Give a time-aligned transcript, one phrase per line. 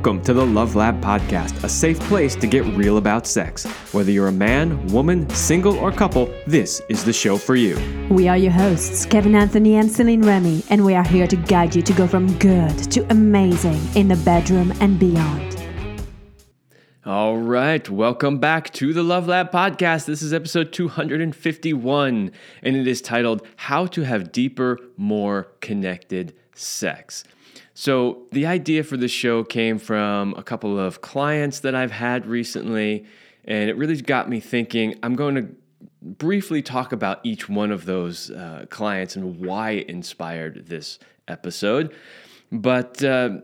[0.00, 3.66] Welcome to the Love Lab Podcast, a safe place to get real about sex.
[3.92, 7.78] Whether you're a man, woman, single, or couple, this is the show for you.
[8.08, 11.74] We are your hosts, Kevin Anthony and Celine Remy, and we are here to guide
[11.74, 15.62] you to go from good to amazing in the bedroom and beyond.
[17.04, 20.06] All right, welcome back to the Love Lab Podcast.
[20.06, 27.22] This is episode 251, and it is titled How to Have Deeper, More Connected Sex.
[27.80, 32.26] So, the idea for this show came from a couple of clients that I've had
[32.26, 33.06] recently,
[33.46, 34.98] and it really got me thinking.
[35.02, 35.48] I'm going to
[36.02, 41.94] briefly talk about each one of those uh, clients and why it inspired this episode.
[42.52, 43.38] But uh,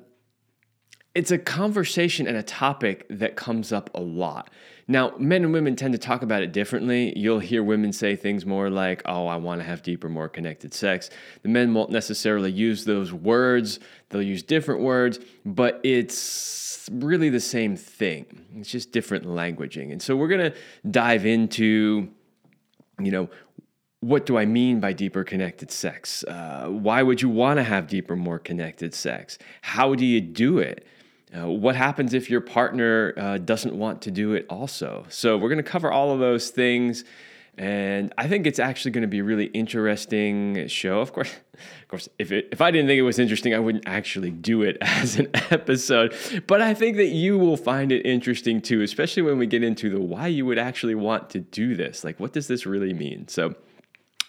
[1.15, 4.51] it's a conversation and a topic that comes up a lot.
[4.89, 7.13] Now, men and women tend to talk about it differently.
[7.19, 10.73] You'll hear women say things more like, oh, I want to have deeper, more connected
[10.73, 11.11] sex.
[11.43, 17.41] The men won't necessarily use those words, they'll use different words, but it's really the
[17.41, 18.27] same thing.
[18.57, 19.91] It's just different languaging.
[19.91, 20.57] And so we're going to
[20.89, 22.09] dive into,
[23.01, 23.29] you know,
[24.01, 26.23] what do I mean by deeper connected sex?
[26.25, 29.37] Uh, why would you want to have deeper, more connected sex?
[29.63, 30.87] How do you do it?
[31.37, 35.05] Uh, what happens if your partner uh, doesn't want to do it also?
[35.09, 37.05] So, we're going to cover all of those things.
[37.59, 41.01] And I think it's actually going to be a really interesting show.
[41.01, 43.89] Of course, of course, if it, if I didn't think it was interesting, I wouldn't
[43.89, 46.15] actually do it as an episode.
[46.47, 49.89] But I think that you will find it interesting too, especially when we get into
[49.89, 52.05] the why you would actually want to do this.
[52.05, 53.29] Like, what does this really mean?
[53.29, 53.55] So,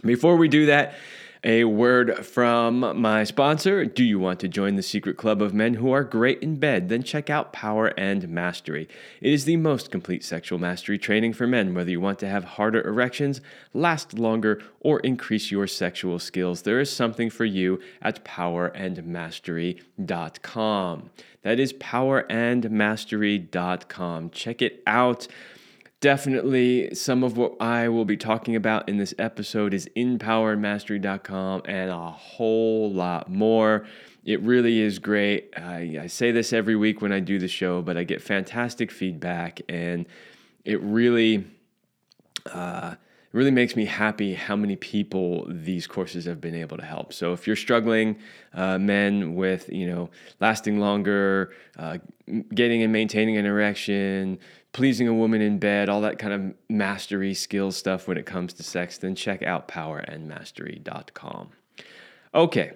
[0.04, 0.96] before we do that,
[1.44, 3.86] a word from my sponsor.
[3.86, 6.90] Do you want to join the secret club of men who are great in bed?
[6.90, 8.88] Then check out Power and Mastery.
[9.22, 12.44] It is the most complete sexual mastery training for men, whether you want to have
[12.44, 13.42] harder erections,
[13.74, 16.62] last longer, or increase your sexual skills.
[16.64, 21.10] There is something for you at powerandmastery.com.
[21.44, 24.30] That is powerandmastery.com.
[24.32, 25.28] Check it out.
[26.00, 31.64] Definitely, some of what I will be talking about in this episode is in powerandmastery.com
[31.66, 33.88] and a whole lot more.
[34.24, 35.52] It really is great.
[35.58, 38.92] I, I, say this every week when I do the show, but I get fantastic
[38.92, 40.06] feedback, and
[40.66, 41.48] it really,
[42.46, 42.94] uh,
[43.32, 47.12] really makes me happy how many people these courses have been able to help.
[47.12, 48.20] So if you're struggling,
[48.54, 51.98] uh, men with you know lasting longer, uh,
[52.54, 54.38] getting and maintaining an erection,
[54.74, 58.54] pleasing a woman in bed, all that kind of mastery skill stuff when it comes
[58.54, 61.50] to sex, then check out powerandmastery.com.
[62.36, 62.74] Okay,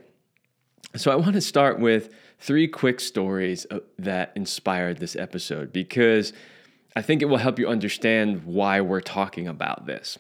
[0.96, 2.09] so I want to start with
[2.40, 6.34] three quick stories uh, that inspired this episode because
[6.96, 10.18] I think it will help you understand why we're talking about this.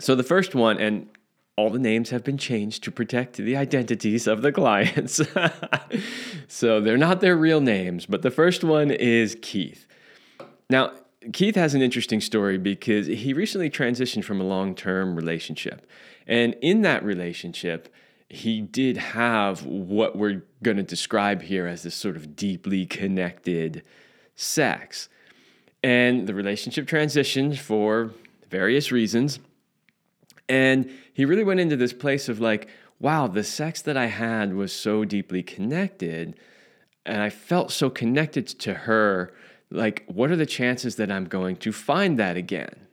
[0.00, 1.08] So, the first one, and
[1.56, 5.20] all the names have been changed to protect the identities of the clients.
[6.48, 9.86] so, they're not their real names, but the first one is Keith.
[10.70, 10.92] Now,
[11.32, 15.86] Keith has an interesting story because he recently transitioned from a long term relationship.
[16.26, 17.92] And in that relationship,
[18.28, 23.82] he did have what we're going to describe here as this sort of deeply connected
[24.36, 25.08] sex.
[25.82, 28.12] And the relationship transitioned for
[28.50, 29.38] various reasons.
[30.48, 32.68] And he really went into this place of like,
[33.00, 36.38] wow, the sex that I had was so deeply connected.
[37.06, 39.32] And I felt so connected to her
[39.70, 42.86] like what are the chances that I'm going to find that again?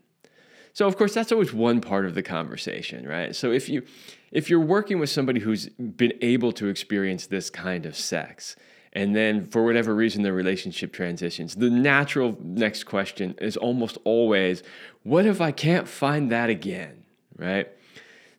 [0.74, 3.36] So of course that's always one part of the conversation, right?
[3.36, 3.84] So if you
[4.32, 8.58] if you're working with somebody who's been able to experience this kind of sex
[8.92, 14.64] and then for whatever reason the relationship transitions, the natural next question is almost always
[15.04, 17.06] what if I can't find that again,
[17.38, 17.70] right?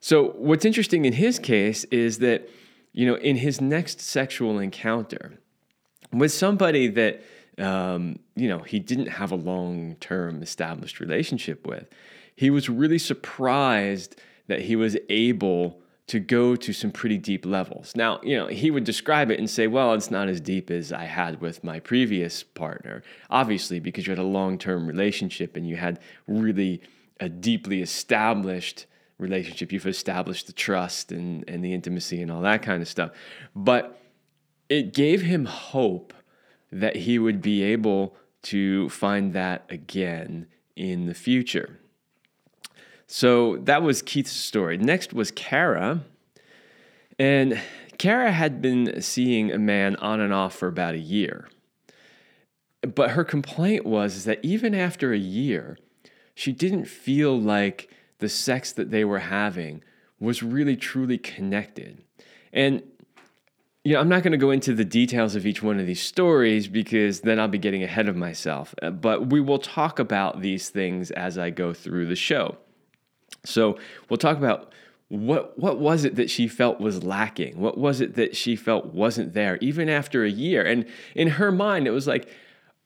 [0.00, 2.50] So what's interesting in his case is that
[2.92, 5.38] you know in his next sexual encounter
[6.12, 7.22] with somebody that
[7.58, 11.88] um, you know, he didn't have a long term established relationship with.
[12.34, 17.96] He was really surprised that he was able to go to some pretty deep levels.
[17.96, 20.92] Now, you know, he would describe it and say, well, it's not as deep as
[20.92, 23.02] I had with my previous partner.
[23.28, 25.98] Obviously, because you had a long term relationship and you had
[26.28, 26.80] really
[27.18, 28.86] a deeply established
[29.18, 29.72] relationship.
[29.72, 33.10] You've established the trust and, and the intimacy and all that kind of stuff.
[33.56, 34.00] But
[34.68, 36.12] it gave him hope
[36.70, 41.78] that he would be able to find that again in the future.
[43.06, 44.76] So that was Keith's story.
[44.76, 46.02] Next was Kara.
[47.18, 47.60] And
[47.98, 51.48] Kara had been seeing a man on and off for about a year.
[52.82, 55.78] But her complaint was that even after a year,
[56.34, 59.82] she didn't feel like the sex that they were having
[60.20, 62.02] was really truly connected.
[62.52, 62.82] And
[63.86, 66.02] you know, I'm not going to go into the details of each one of these
[66.02, 68.74] stories because then I'll be getting ahead of myself.
[68.82, 72.56] Uh, but we will talk about these things as I go through the show.
[73.44, 73.78] So
[74.08, 74.72] we'll talk about
[75.06, 77.60] what what was it that she felt was lacking?
[77.60, 80.66] What was it that she felt wasn't there even after a year?
[80.66, 80.84] And
[81.14, 82.28] in her mind, it was like,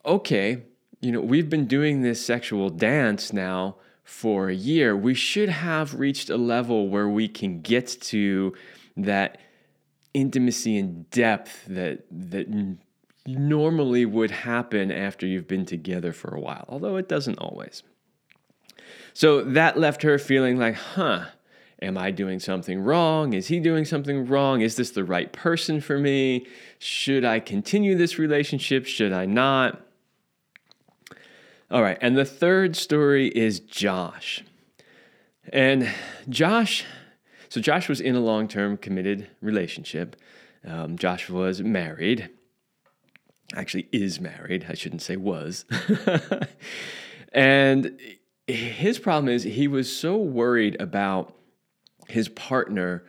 [0.05, 0.61] okay,
[0.99, 4.95] you know, we've been doing this sexual dance now for a year.
[4.95, 8.53] We should have reached a level where we can get to
[8.97, 9.39] that
[10.13, 12.47] intimacy and depth that that
[13.25, 17.83] normally would happen after you've been together for a while, although it doesn't always.
[19.13, 21.25] So that left her feeling like, huh,
[21.81, 23.33] am I doing something wrong?
[23.33, 24.61] Is he doing something wrong?
[24.61, 26.47] Is this the right person for me?
[26.79, 28.85] Should I continue this relationship?
[28.85, 29.81] Should I not?
[31.69, 34.43] All right, and the third story is Josh.
[35.53, 35.89] And
[36.27, 36.85] Josh
[37.51, 40.15] so Josh was in a long term committed relationship.
[40.65, 42.29] Um, Josh was married.
[43.53, 44.67] Actually, is married.
[44.69, 45.65] I shouldn't say was.
[47.33, 47.99] and
[48.47, 51.35] his problem is he was so worried about
[52.07, 53.03] his partner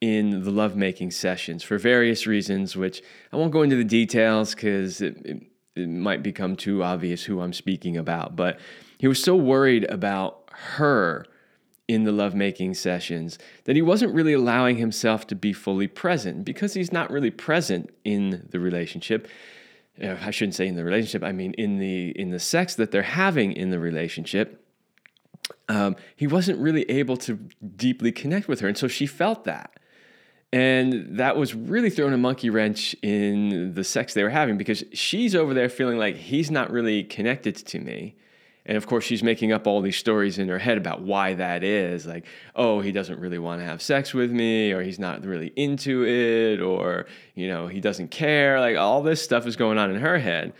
[0.00, 3.00] in the lovemaking sessions for various reasons, which
[3.32, 5.42] I won't go into the details because it, it,
[5.76, 8.34] it might become too obvious who I'm speaking about.
[8.34, 8.58] But
[8.98, 11.26] he was so worried about her
[11.86, 16.74] in the lovemaking sessions that he wasn't really allowing himself to be fully present because
[16.74, 19.28] he's not really present in the relationship.
[20.02, 21.22] Uh, I shouldn't say in the relationship.
[21.22, 24.60] I mean in the in the sex that they're having in the relationship.
[25.68, 27.34] Um, he wasn't really able to
[27.76, 29.78] deeply connect with her, and so she felt that,
[30.54, 34.84] and that was really throwing a monkey wrench in the sex they were having because
[34.94, 38.16] she's over there feeling like he's not really connected to me
[38.66, 41.62] and of course, she's making up all these stories in her head about why that
[41.62, 42.06] is.
[42.06, 42.24] Like,
[42.56, 46.06] oh, he doesn't really want to have sex with me, or he's not really into
[46.06, 48.60] it, or, you know, he doesn't care.
[48.60, 50.54] Like, all this stuff is going on in her head.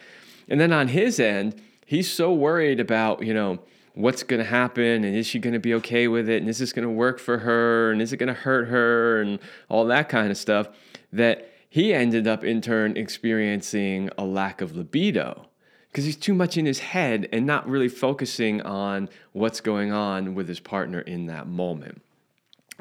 [0.48, 3.60] And then on his end, he's so worried about, you know,
[3.94, 6.58] what's going to happen and is she going to be okay with it and is
[6.58, 9.84] this going to work for her and is it going to hurt her and all
[9.84, 10.68] that kind of stuff
[11.12, 15.46] that he ended up in turn experiencing a lack of libido
[15.94, 20.34] because he's too much in his head and not really focusing on what's going on
[20.34, 22.02] with his partner in that moment.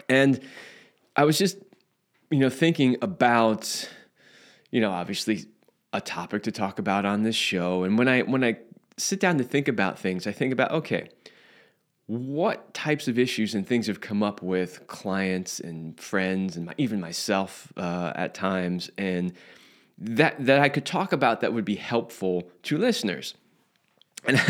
[0.10, 0.42] And
[1.15, 1.60] I was just,
[2.31, 3.88] you know, thinking about,
[4.71, 5.45] you know, obviously
[5.94, 7.83] a topic to talk about on this show.
[7.83, 8.57] And when I when I
[8.98, 11.10] sit down to think about things, I think about okay,
[12.07, 16.74] what types of issues and things have come up with clients and friends and my,
[16.80, 19.33] even myself uh, at times, and
[20.04, 23.34] that that I could talk about that would be helpful to listeners.
[24.26, 24.42] And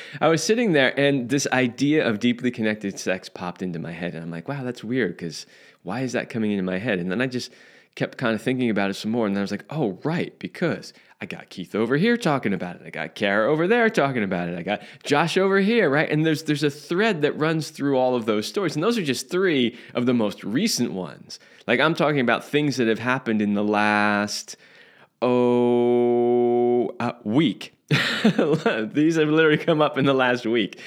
[0.20, 4.14] I was sitting there, and this idea of deeply connected sex popped into my head,
[4.14, 5.46] and I'm like, "Wow, that's weird." Because
[5.82, 6.98] why is that coming into my head?
[6.98, 7.52] And then I just
[7.94, 10.38] kept kind of thinking about it some more, and then I was like, "Oh, right,
[10.38, 12.82] because I got Keith over here talking about it.
[12.84, 14.58] I got Kara over there talking about it.
[14.58, 16.10] I got Josh over here, right?
[16.10, 19.04] And there's there's a thread that runs through all of those stories, and those are
[19.04, 21.38] just three of the most recent ones.
[21.66, 24.56] Like I'm talking about things that have happened in the last."
[25.22, 27.74] Oh uh, week.
[27.88, 30.80] These have literally come up in the last week.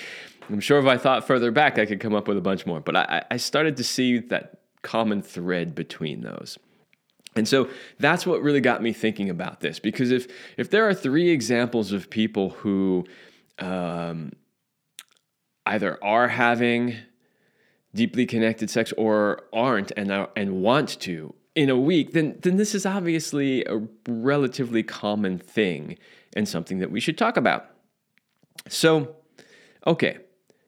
[0.50, 2.80] I'm sure if I thought further back, I could come up with a bunch more.
[2.80, 6.60] But I, I started to see that common thread between those.
[7.36, 9.80] And so that's what really got me thinking about this.
[9.80, 10.28] Because if
[10.58, 13.06] if there are three examples of people who
[13.60, 14.32] um,
[15.66, 16.96] either are having
[17.94, 22.58] deeply connected sex or aren't and are, and want to in a week, then then
[22.58, 25.98] this is obviously a relatively common thing
[26.36, 27.66] and something that we should talk about.
[28.68, 29.16] So,
[29.88, 30.18] okay,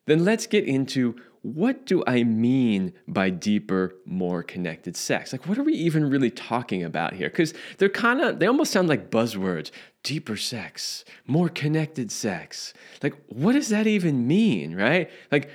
[0.06, 5.32] then let's get into what do I mean by deeper, more connected sex?
[5.32, 7.28] Like, what are we even really talking about here?
[7.28, 9.70] Because they're kind of, they almost sound like buzzwords
[10.02, 12.72] deeper sex, more connected sex.
[13.02, 15.10] Like, what does that even mean, right?
[15.30, 15.50] Like,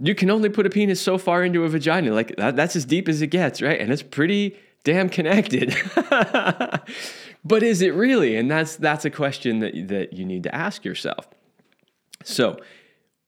[0.00, 2.12] you can only put a penis so far into a vagina.
[2.12, 3.80] Like that, that's as deep as it gets, right?
[3.80, 5.76] And it's pretty damn connected.
[7.44, 8.36] but is it really?
[8.36, 11.28] And that's that's a question that that you need to ask yourself.
[12.24, 12.58] So,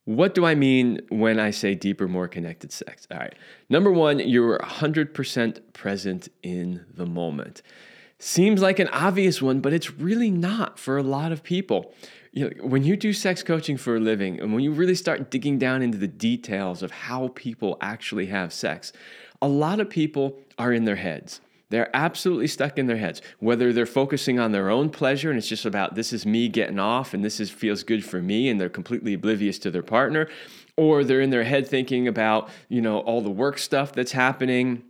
[0.05, 3.07] what do I mean when I say deeper, more connected sex?
[3.11, 3.35] All right.
[3.69, 7.61] Number one, you're 100% present in the moment.
[8.17, 11.93] Seems like an obvious one, but it's really not for a lot of people
[12.31, 15.31] you know, when you do sex coaching for a living and when you really start
[15.31, 18.93] digging down into the details of how people actually have sex,
[19.41, 21.41] a lot of people are in their heads.
[21.69, 23.21] They're absolutely stuck in their heads.
[23.39, 26.79] Whether they're focusing on their own pleasure and it's just about this is me getting
[26.79, 30.27] off and this is feels good for me and they're completely oblivious to their partner,
[30.77, 34.83] or they're in their head thinking about, you know, all the work stuff that's happening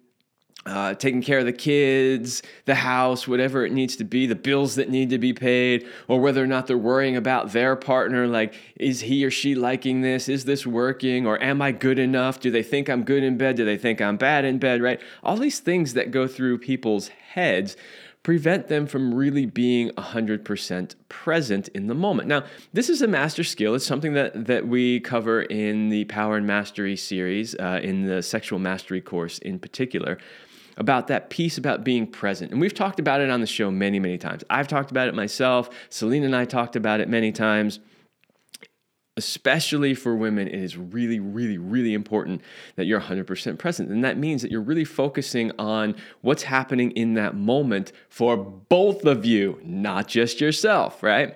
[0.65, 4.75] uh, taking care of the kids, the house, whatever it needs to be, the bills
[4.75, 8.27] that need to be paid, or whether or not they're worrying about their partner.
[8.27, 10.27] Like, is he or she liking this?
[10.27, 11.25] Is this working?
[11.25, 12.39] Or am I good enough?
[12.39, 13.55] Do they think I'm good in bed?
[13.55, 14.81] Do they think I'm bad in bed?
[14.81, 14.99] Right?
[15.23, 17.77] All these things that go through people's heads
[18.21, 22.27] prevent them from really being 100% present in the moment.
[22.27, 23.75] Now, this is a master skill.
[23.75, 28.21] It's something that, that we cover in the Power and Mastery series, uh, in the
[28.21, 30.17] Sexual Mastery course in particular
[30.79, 32.51] about that piece about being present.
[32.51, 34.43] And we've talked about it on the show many, many times.
[34.49, 35.69] I've talked about it myself.
[35.89, 37.79] Celine and I talked about it many times.
[39.17, 42.41] Especially for women, it is really, really, really important
[42.77, 43.89] that you're 100% present.
[43.89, 49.03] And that means that you're really focusing on what's happening in that moment for both
[49.05, 51.35] of you, not just yourself, right?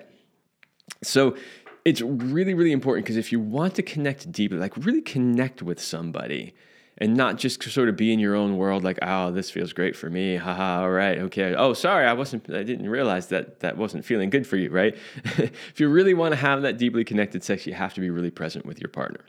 [1.02, 1.36] So
[1.84, 5.78] it's really, really important because if you want to connect deeply, like really connect with
[5.78, 6.54] somebody,
[6.98, 9.96] and not just sort of be in your own world like oh this feels great
[9.96, 13.76] for me haha all right okay oh sorry i wasn't i didn't realize that that
[13.76, 14.96] wasn't feeling good for you right?
[15.74, 18.30] If you really want to have that deeply connected sex you have to be really
[18.30, 19.20] present with your partner.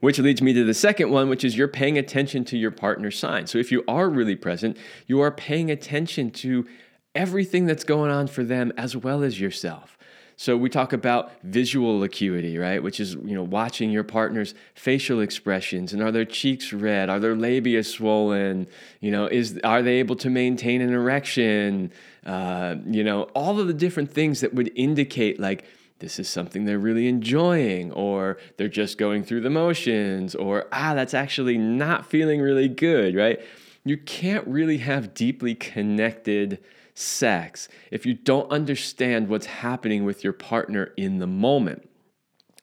[0.00, 3.18] Which leads me to the second one which is you're paying attention to your partner's
[3.18, 6.66] sign so if you are really present you are paying attention to
[7.14, 9.95] everything that's going on for them as well as yourself
[10.38, 12.82] so we talk about visual acuity, right?
[12.82, 17.08] Which is, you know, watching your partner's facial expressions and are their cheeks red?
[17.08, 18.66] Are their labia swollen?
[19.00, 21.90] You know, is are they able to maintain an erection?
[22.26, 25.64] Uh, you know, all of the different things that would indicate like
[26.00, 30.92] this is something they're really enjoying, or they're just going through the motions, or ah,
[30.92, 33.40] that's actually not feeling really good, right?
[33.84, 36.62] You can't really have deeply connected
[36.98, 41.88] sex if you don't understand what's happening with your partner in the moment.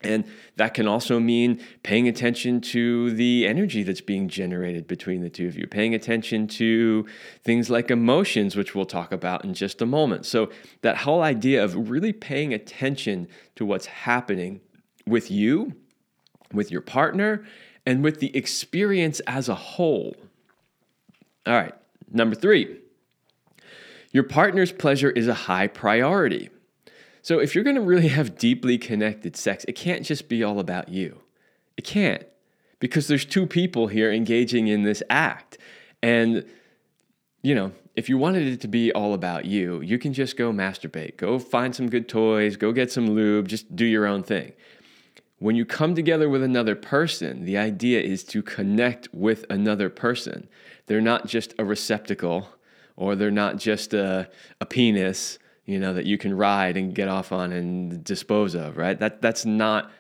[0.02, 0.26] And
[0.58, 5.48] that can also mean paying attention to the energy that's being generated between the two
[5.48, 7.06] of you, paying attention to
[7.44, 10.26] things like emotions, which we'll talk about in just a moment.
[10.26, 10.50] So,
[10.82, 14.60] that whole idea of really paying attention to what's happening
[15.08, 15.74] with you,
[16.52, 17.46] with your partner,
[17.86, 20.16] and with the experience as a whole.
[21.46, 21.74] All right,
[22.12, 22.83] number three,
[24.14, 26.50] your partner's pleasure is a high priority.
[27.22, 30.60] So if you're going to really have deeply connected sex, it can't just be all
[30.60, 31.22] about you.
[31.76, 32.26] It can't
[32.80, 35.58] because there's two people here engaging in this act.
[36.02, 36.46] And
[37.42, 40.52] you know, if you wanted it to be all about you, you can just go
[40.52, 44.54] masturbate, go find some good toys, go get some lube, just do your own thing.
[45.40, 50.48] When you come together with another person, the idea is to connect with another person.
[50.86, 52.48] They're not just a receptacle
[52.96, 54.30] or they're not just a,
[54.62, 58.78] a penis, you know, that you can ride and get off on and dispose of,
[58.78, 59.00] right?
[59.00, 59.92] That that's not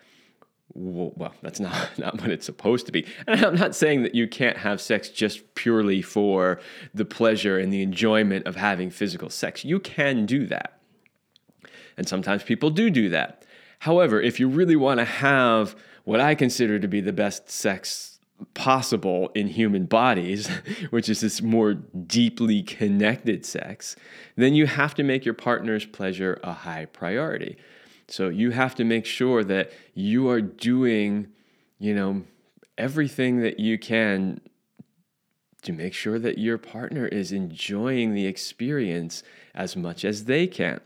[0.75, 3.05] well, that's not, not what it's supposed to be.
[3.27, 6.59] And I'm not saying that you can't have sex just purely for
[6.93, 9.63] the pleasure and the enjoyment of having physical sex.
[9.63, 10.79] You can do that.
[11.95, 13.45] And sometimes people do do that.
[13.79, 18.12] However, if you really want to have what I consider to be the best sex
[18.53, 20.47] possible in human bodies,
[20.89, 23.95] which is this more deeply connected sex,
[24.35, 27.57] then you have to make your partner's pleasure a high priority.
[28.07, 31.27] So you have to make sure that you are doing,
[31.79, 32.23] you know,
[32.77, 34.41] everything that you can
[35.63, 39.23] to make sure that your partner is enjoying the experience
[39.55, 40.81] as much as they can.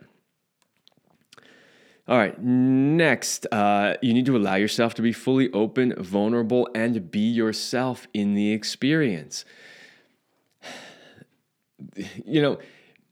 [2.07, 7.11] All right, next, uh, you need to allow yourself to be fully open, vulnerable, and
[7.11, 9.45] be yourself in the experience.
[12.25, 12.59] You know,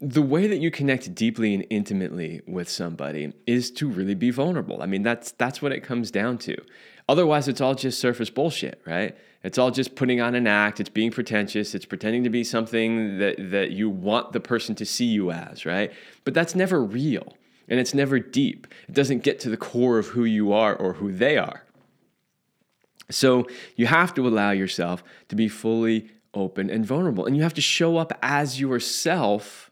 [0.01, 4.81] the way that you connect deeply and intimately with somebody is to really be vulnerable.
[4.81, 6.57] I mean, that's that's what it comes down to.
[7.07, 9.15] Otherwise, it's all just surface bullshit, right?
[9.43, 10.79] It's all just putting on an act.
[10.79, 11.75] It's being pretentious.
[11.75, 15.63] It's pretending to be something that that you want the person to see you as,
[15.63, 15.93] right?
[16.23, 17.37] But that's never real
[17.67, 18.67] and it's never deep.
[18.87, 21.63] It doesn't get to the core of who you are or who they are.
[23.09, 27.53] So you have to allow yourself to be fully open and vulnerable, and you have
[27.53, 29.71] to show up as yourself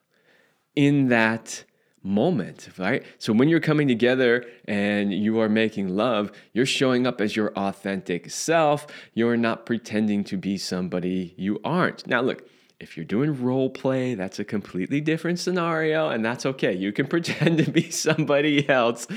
[0.75, 1.63] in that
[2.03, 3.03] moment, right?
[3.17, 7.53] So when you're coming together and you are making love, you're showing up as your
[7.53, 8.87] authentic self.
[9.13, 12.05] You're not pretending to be somebody you aren't.
[12.05, 12.47] Now, look,
[12.83, 16.73] if you're doing role play, that's a completely different scenario, and that's okay.
[16.73, 19.07] You can pretend to be somebody else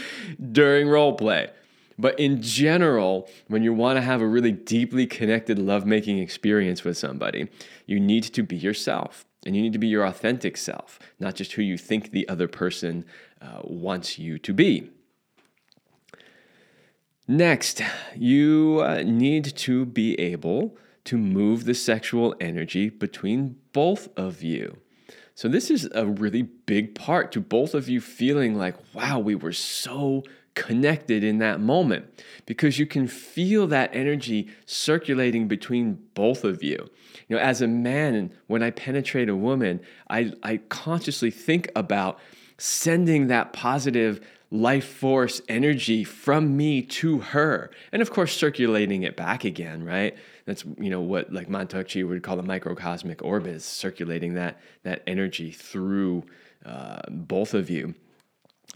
[0.53, 1.51] during role play.
[1.99, 6.97] But in general, when you want to have a really deeply connected lovemaking experience with
[6.97, 7.49] somebody,
[7.87, 11.53] you need to be yourself and you need to be your authentic self, not just
[11.53, 13.05] who you think the other person
[13.41, 14.91] uh, wants you to be.
[17.29, 17.83] Next,
[18.15, 24.79] you uh, need to be able to move the sexual energy between both of you.
[25.35, 29.35] So, this is a really big part to both of you feeling like, wow, we
[29.35, 30.23] were so
[30.55, 32.07] connected in that moment
[32.47, 36.89] because you can feel that energy circulating between both of you.
[37.29, 42.19] You know, as a man, when I penetrate a woman, I, I consciously think about
[42.59, 47.71] sending that positive life force energy from me to her.
[47.93, 50.17] And of course, circulating it back again, right?
[50.47, 54.61] That's you know what like Mantak Chia would call a microcosmic orbit, is circulating that
[54.85, 56.25] that energy through
[56.65, 57.95] uh, both of you.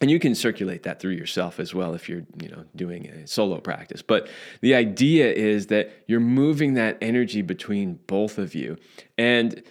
[0.00, 3.26] And you can circulate that through yourself as well if you're, you know, doing a
[3.26, 4.00] solo practice.
[4.00, 4.28] But
[4.62, 8.78] the idea is that you're moving that energy between both of you.
[9.18, 9.62] And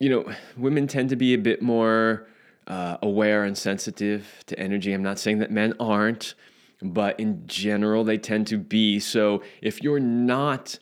[0.00, 2.28] you know, women tend to be a bit more
[2.68, 4.92] uh, aware and sensitive to energy.
[4.92, 6.34] I'm not saying that men aren't,
[6.82, 9.00] but in general, they tend to be.
[9.00, 10.78] So if you're not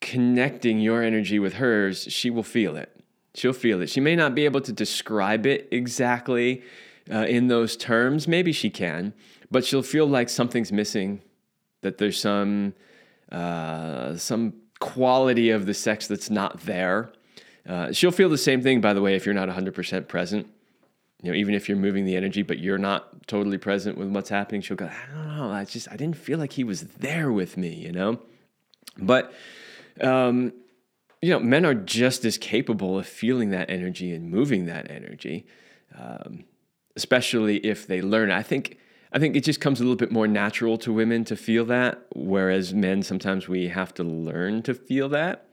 [0.00, 2.94] connecting your energy with hers, she will feel it.
[3.34, 3.90] She'll feel it.
[3.90, 6.62] She may not be able to describe it exactly
[7.10, 8.26] uh, in those terms.
[8.26, 9.12] Maybe she can,
[9.50, 11.22] but she'll feel like something's missing,
[11.82, 12.74] that there's some
[13.30, 17.10] uh, some quality of the sex that's not there.
[17.68, 20.48] Uh, she'll feel the same thing, by the way, if you're not 100% present
[21.22, 24.28] you know, even if you're moving the energy, but you're not totally present with what's
[24.28, 27.32] happening, she'll go, I don't know, I just, I didn't feel like he was there
[27.32, 28.20] with me, you know?
[28.96, 29.32] But,
[30.02, 30.52] um,
[31.22, 35.46] you know, men are just as capable of feeling that energy and moving that energy,
[35.96, 36.44] um,
[36.96, 38.30] especially if they learn.
[38.30, 38.78] I think,
[39.12, 42.06] I think it just comes a little bit more natural to women to feel that,
[42.14, 45.46] whereas men sometimes we have to learn to feel that.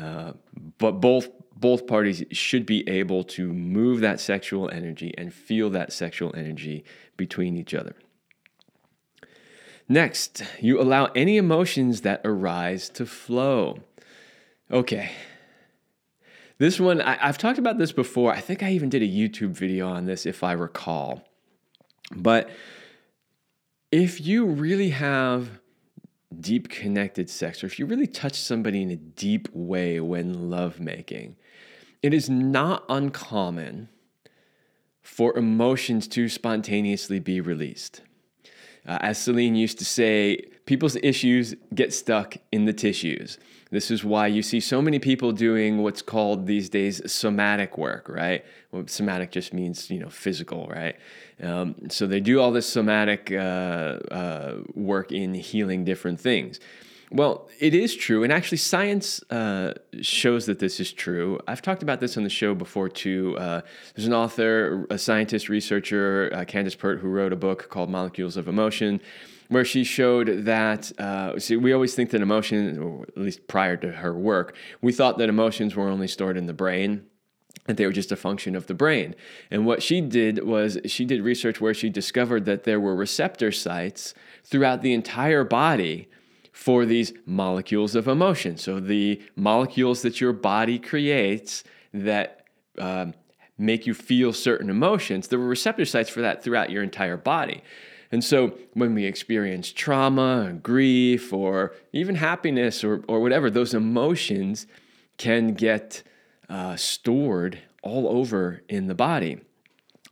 [0.00, 0.32] Uh,
[0.78, 5.92] but both both parties should be able to move that sexual energy and feel that
[5.92, 6.84] sexual energy
[7.16, 7.94] between each other.
[9.88, 13.80] Next, you allow any emotions that arise to flow.
[14.70, 15.10] Okay.
[16.58, 18.32] This one, I, have talked about this before.
[18.32, 21.24] I think I even did a YouTube video on this, if I recall.
[22.14, 22.50] But
[23.90, 25.60] if you really have
[26.40, 31.36] deep connected sex, or if you really touch somebody in a deep way when lovemaking,
[32.02, 33.88] it is not uncommon
[35.02, 38.02] for emotions to spontaneously be released.
[38.86, 43.38] Uh, as Celine used to say, people's issues get stuck in the tissues.
[43.70, 48.08] This is why you see so many people doing what's called these days somatic work,
[48.08, 48.44] right?
[48.70, 50.96] Well, somatic just means you know physical, right?
[51.42, 56.60] Um, so they do all this somatic uh, uh, work in healing different things.
[57.14, 61.38] Well, it is true, and actually, science uh, shows that this is true.
[61.46, 63.36] I've talked about this on the show before too.
[63.38, 63.60] Uh,
[63.94, 68.38] there's an author, a scientist, researcher, uh, Candace Pert, who wrote a book called Molecules
[68.38, 68.98] of Emotion,
[69.48, 70.90] where she showed that.
[70.98, 74.90] Uh, see, we always think that emotion, or at least prior to her work, we
[74.90, 77.04] thought that emotions were only stored in the brain
[77.66, 79.14] that they were just a function of the brain.
[79.50, 83.52] And what she did was she did research where she discovered that there were receptor
[83.52, 86.08] sites throughout the entire body
[86.62, 88.56] for these molecules of emotion.
[88.56, 92.46] So, the molecules that your body creates that
[92.78, 93.14] um,
[93.58, 97.62] make you feel certain emotions, there were receptor sites for that throughout your entire body.
[98.12, 104.68] And so, when we experience trauma, grief, or even happiness or, or whatever, those emotions
[105.18, 106.04] can get
[106.48, 109.40] uh, stored all over in the body.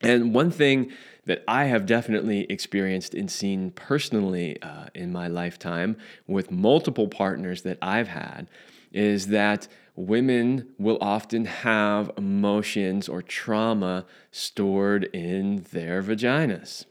[0.02, 0.90] And one thing
[1.26, 7.62] that I have definitely experienced and seen personally uh, in my lifetime with multiple partners
[7.62, 8.48] that I've had
[8.92, 16.85] is that women will often have emotions or trauma stored in their vaginas.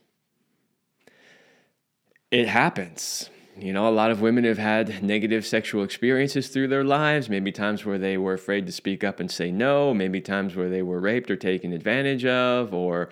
[2.32, 3.30] It happens.
[3.58, 7.52] You know, a lot of women have had negative sexual experiences through their lives, maybe
[7.52, 10.82] times where they were afraid to speak up and say no, maybe times where they
[10.82, 13.10] were raped or taken advantage of, or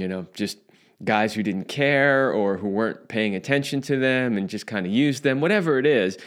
[0.00, 0.58] you know, just
[1.04, 4.92] guys who didn't care or who weren't paying attention to them and just kind of
[4.92, 6.18] used them, whatever it is.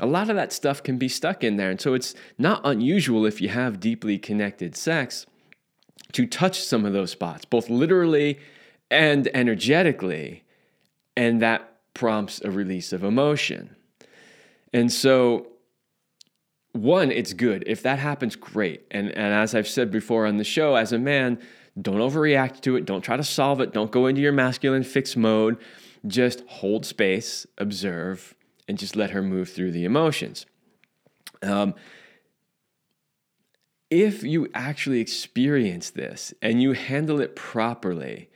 [0.00, 1.70] A lot of that stuff can be stuck in there.
[1.70, 5.26] And so it's not unusual if you have deeply connected sex
[6.12, 8.38] to touch some of those spots, both literally
[8.90, 10.44] and energetically.
[11.16, 13.74] And that prompts a release of emotion.
[14.72, 15.46] And so,
[16.72, 17.64] one, it's good.
[17.66, 18.82] If that happens, great.
[18.90, 21.38] And, and as I've said before on the show, as a man,
[21.80, 22.86] don't overreact to it.
[22.86, 23.72] Don't try to solve it.
[23.72, 25.58] Don't go into your masculine fix mode.
[26.06, 28.34] Just hold space, observe,
[28.68, 30.46] and just let her move through the emotions.
[31.42, 31.74] Um,
[33.90, 38.30] if you actually experience this and you handle it properly,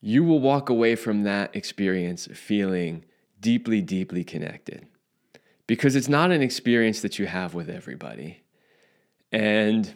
[0.00, 3.04] you will walk away from that experience feeling
[3.40, 4.86] deeply, deeply connected
[5.66, 8.42] because it's not an experience that you have with everybody.
[9.32, 9.92] And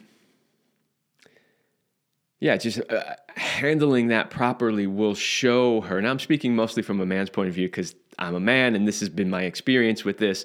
[2.41, 5.99] yeah, just uh, handling that properly will show her.
[5.99, 8.87] And I'm speaking mostly from a man's point of view because I'm a man and
[8.87, 10.43] this has been my experience with this.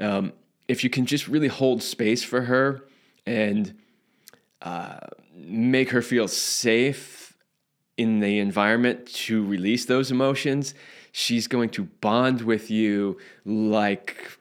[0.00, 0.32] Um,
[0.66, 2.84] if you can just really hold space for her
[3.24, 3.72] and
[4.62, 4.98] uh,
[5.36, 7.36] make her feel safe
[7.96, 10.74] in the environment to release those emotions,
[11.12, 14.38] she's going to bond with you like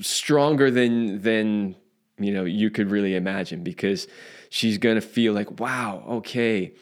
[0.00, 1.76] stronger than than
[2.18, 4.08] you know you could really imagine because
[4.48, 6.72] she's going to feel like wow okay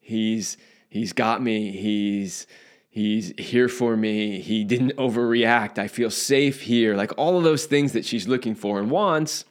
[0.00, 0.56] he's
[0.88, 2.46] he's got me he's
[2.90, 7.66] he's here for me he didn't overreact i feel safe here like all of those
[7.66, 9.44] things that she's looking for and wants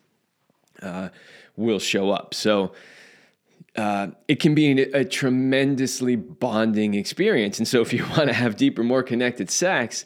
[0.82, 1.10] uh,
[1.56, 2.72] will show up so
[3.78, 8.34] uh, it can be a, a tremendously bonding experience and so if you want to
[8.34, 10.06] have deeper more connected sex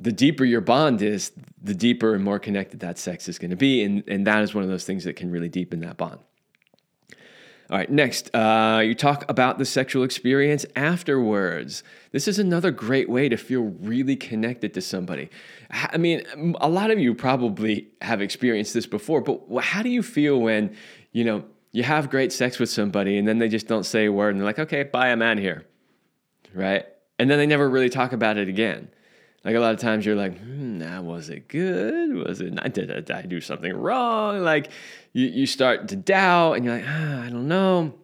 [0.00, 3.56] the deeper your bond is, the deeper and more connected that sex is going to
[3.56, 3.82] be.
[3.82, 6.20] And, and that is one of those things that can really deepen that bond.
[7.70, 11.82] All right, next, uh, you talk about the sexual experience afterwards.
[12.12, 15.28] This is another great way to feel really connected to somebody.
[15.70, 16.22] I mean,
[16.62, 20.74] a lot of you probably have experienced this before, but how do you feel when,
[21.12, 24.12] you know, you have great sex with somebody and then they just don't say a
[24.12, 25.66] word and they're like, okay, bye, I'm out here,
[26.54, 26.86] right?
[27.18, 28.88] And then they never really talk about it again.
[29.44, 32.14] Like a lot of times you're like, hmm, that was it good?
[32.14, 32.72] Was it not?
[32.72, 34.42] Did, did I do something wrong?
[34.42, 34.70] Like
[35.12, 37.94] you, you start to doubt and you're like, ah, I don't know.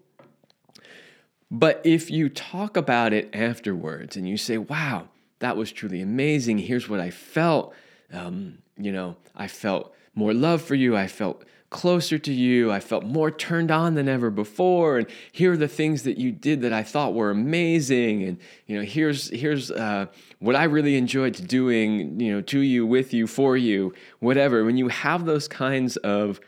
[1.51, 5.09] But if you talk about it afterwards and you say, wow,
[5.41, 6.59] that was truly amazing.
[6.59, 7.75] Here's what I felt.
[8.13, 10.97] Um, you know, I felt more love for you.
[10.97, 11.45] I felt
[11.75, 12.71] closer to you.
[12.71, 14.97] I felt more turned on than ever before.
[14.97, 18.23] And here are the things that you did that I thought were amazing.
[18.23, 20.07] And you know, here's here's uh,
[20.39, 22.21] what I really enjoyed doing.
[22.21, 24.65] You know, to you, with you, for you, whatever.
[24.65, 26.39] When you have those kinds of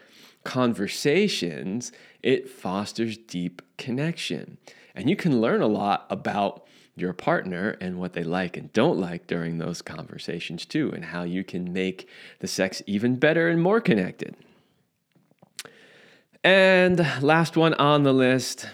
[0.44, 1.90] conversations,
[2.22, 4.58] it fosters deep connection,
[4.94, 8.98] and you can learn a lot about your partner and what they like and don't
[8.98, 12.08] like during those conversations too, and how you can make
[12.38, 14.36] the sex even better and more connected.
[16.46, 18.68] And last one on the list.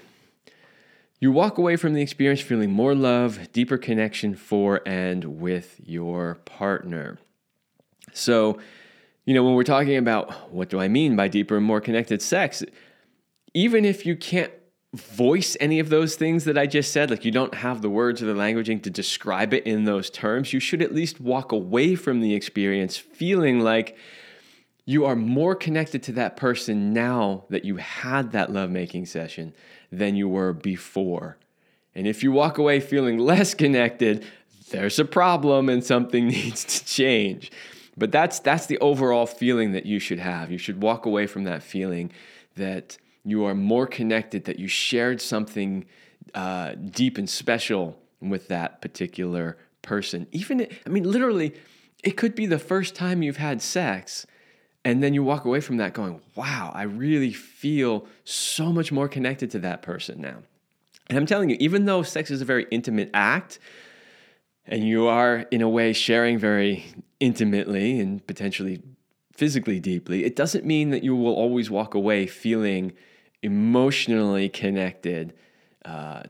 [1.20, 6.34] You walk away from the experience feeling more love, deeper connection for and with your
[6.44, 7.18] partner.
[8.12, 8.58] So,
[9.24, 12.20] you know, when we're talking about what do I mean by deeper and more connected
[12.20, 12.62] sex,
[13.54, 14.52] even if you can't
[14.92, 18.22] voice any of those things that I just said, like you don't have the words
[18.22, 21.94] or the languaging to describe it in those terms, you should at least walk away
[21.94, 23.96] from the experience feeling like
[24.84, 29.54] you are more connected to that person now that you had that lovemaking session
[29.90, 31.36] than you were before.
[31.94, 34.24] And if you walk away feeling less connected,
[34.70, 37.52] there's a problem and something needs to change.
[37.96, 40.50] But that's that's the overall feeling that you should have.
[40.50, 42.10] You should walk away from that feeling
[42.56, 45.84] that you are more connected, that you shared something
[46.34, 50.26] uh, deep and special with that particular person.
[50.32, 51.54] Even I mean, literally,
[52.02, 54.26] it could be the first time you've had sex
[54.84, 59.08] and then you walk away from that going, wow, I really feel so much more
[59.08, 60.38] connected to that person now.
[61.08, 63.58] And I'm telling you, even though sex is a very intimate act,
[64.66, 66.84] and you are in a way sharing very
[67.20, 68.82] intimately and potentially
[69.32, 72.92] physically deeply, it doesn't mean that you will always walk away feeling
[73.42, 75.34] emotionally connected
[75.84, 76.22] uh,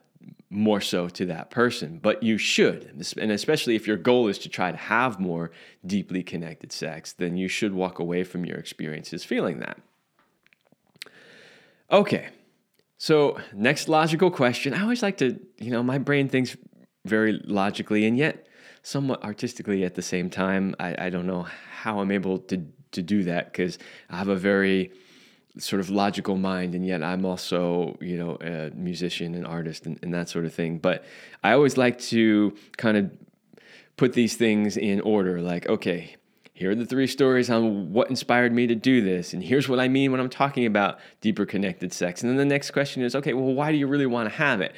[0.53, 3.05] more so to that person, but you should.
[3.17, 5.51] And especially if your goal is to try to have more
[5.85, 9.81] deeply connected sex, then you should walk away from your experiences feeling that.
[11.91, 12.29] Okay,
[12.99, 14.75] so next logical question.
[14.75, 16.57] I always like to, you know, my brain thinks
[17.07, 18.47] very logically and yet
[18.83, 20.75] somewhat artistically at the same time.
[20.79, 21.47] I, I don't know
[21.81, 23.79] how I'm able to, to do that because
[24.11, 24.93] I have a very
[25.59, 29.99] sort of logical mind and yet i'm also you know a musician and artist and,
[30.03, 30.79] and, that sort of thing.
[30.79, 31.05] But
[31.45, 33.11] i always like to kind of
[33.97, 36.17] put these things in order like okay
[36.55, 39.79] here are the three stories on what inspired me to do this and here's what
[39.79, 42.23] i mean when i'm talking about deeper connected sex.
[42.23, 44.61] And then the next question is okay well why do you really want to have
[44.62, 44.75] it?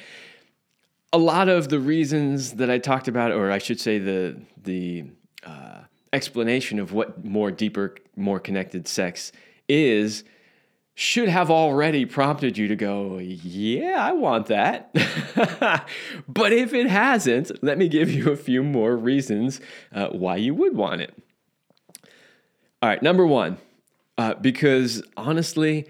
[1.13, 5.05] A lot of the reasons that i talked about or i should say the the
[5.45, 9.31] uh, explanation of what more deeper more connected sex
[9.69, 10.25] is
[10.97, 14.93] should have already prompted you to go, yeah, I want that.
[16.27, 19.59] but if it hasn't, let me give you a few more reasons
[19.93, 21.13] uh, why you would want it.
[22.81, 23.57] All right, number one,
[24.17, 25.85] uh, because honestly,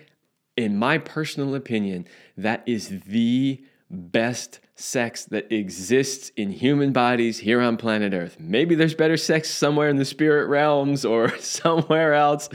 [0.58, 7.62] in my personal opinion, that is the best sex that exists in human bodies here
[7.62, 8.38] on planet Earth.
[8.40, 12.50] Maybe there's better sex somewhere in the spirit realms or somewhere else.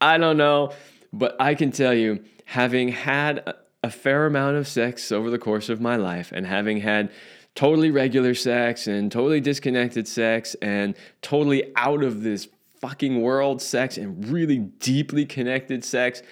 [0.00, 0.72] I don't know.
[1.12, 5.68] But I can tell you, having had a fair amount of sex over the course
[5.68, 7.10] of my life and having had
[7.54, 12.48] totally regular sex and totally disconnected sex and totally out of this
[12.80, 16.22] fucking world sex and really deeply connected sex,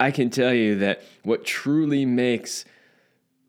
[0.00, 2.64] I can tell you that what truly makes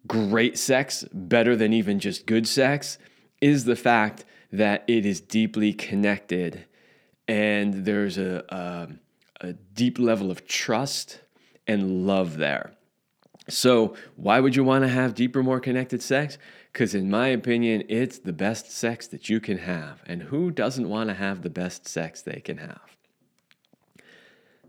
[0.08, 2.97] great sex better than even just good sex
[3.41, 6.65] is the fact that it is deeply connected.
[7.28, 8.88] And there's a, a,
[9.41, 11.21] a deep level of trust
[11.67, 12.73] and love there.
[13.47, 16.38] So, why would you want to have deeper, more connected sex?
[16.71, 20.04] Because, in my opinion, it's the best sex that you can have.
[20.06, 22.82] And who doesn't want to have the best sex they can have?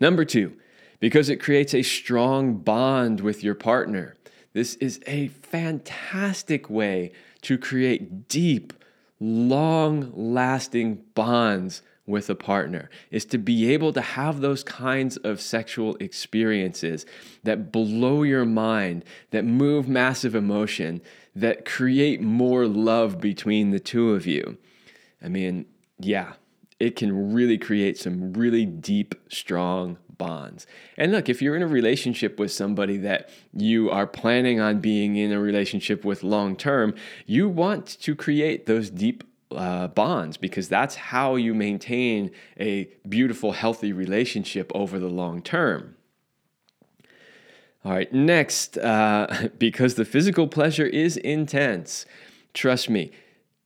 [0.00, 0.56] Number two,
[0.98, 4.16] because it creates a strong bond with your partner.
[4.54, 8.72] This is a fantastic way to create deep,
[9.20, 15.40] long lasting bonds with a partner is to be able to have those kinds of
[15.40, 17.06] sexual experiences
[17.44, 21.00] that blow your mind, that move massive emotion,
[21.34, 24.58] that create more love between the two of you.
[25.22, 25.66] I mean,
[25.98, 26.34] yeah,
[26.78, 30.66] it can really create some really deep, strong bonds.
[30.96, 35.16] And look, if you're in a relationship with somebody that you are planning on being
[35.16, 36.94] in a relationship with long term,
[37.26, 43.52] you want to create those deep uh, bonds because that's how you maintain a beautiful,
[43.52, 45.96] healthy relationship over the long term.
[47.84, 52.04] All right, next, uh, because the physical pleasure is intense,
[52.52, 53.10] trust me,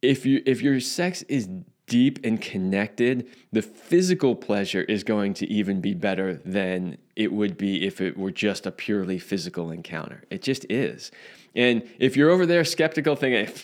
[0.02, 1.48] if you if your sex is
[1.86, 7.58] deep and connected, the physical pleasure is going to even be better than it would
[7.58, 10.24] be if it were just a purely physical encounter.
[10.30, 11.10] It just is.
[11.54, 13.54] And if you're over there skeptical, thinking,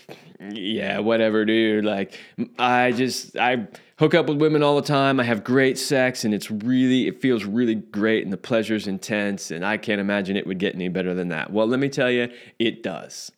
[0.51, 2.19] yeah, whatever, dude, like,
[2.59, 5.21] I just, I hook up with women all the time.
[5.21, 9.51] I have great sex and it's really, it feels really great and the pleasure's intense.
[9.51, 11.53] And I can't imagine it would get any better than that.
[11.53, 13.33] Well, let me tell you, it does.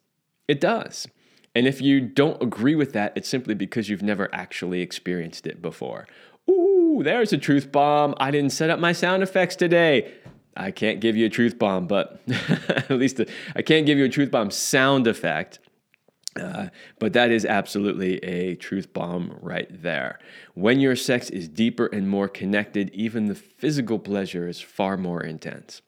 [0.49, 1.09] It does.
[1.55, 5.61] And if you don't agree with that, it's simply because you've never actually experienced it
[5.61, 6.07] before.
[6.51, 8.15] Ooh, there's a truth bomb.
[8.19, 10.13] I didn't set up my sound effects today.
[10.57, 12.21] I can't give you a truth bomb, but
[12.69, 13.21] at least
[13.57, 15.59] I can't give you a truth bomb sound effect.
[16.41, 20.19] Uh, but that is absolutely a truth bomb right there.
[20.55, 25.23] When your sex is deeper and more connected, even the physical pleasure is far more
[25.23, 25.83] intense.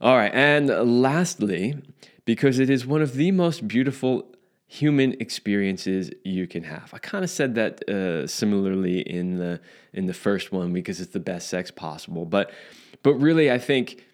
[0.00, 0.66] All right, and
[1.00, 1.76] lastly,
[2.24, 4.35] because it is one of the most beautiful
[4.66, 6.92] human experiences you can have.
[6.92, 9.60] I kind of said that uh, similarly in the
[9.92, 12.50] in the first one because it's the best sex possible, but
[13.02, 14.04] but really I think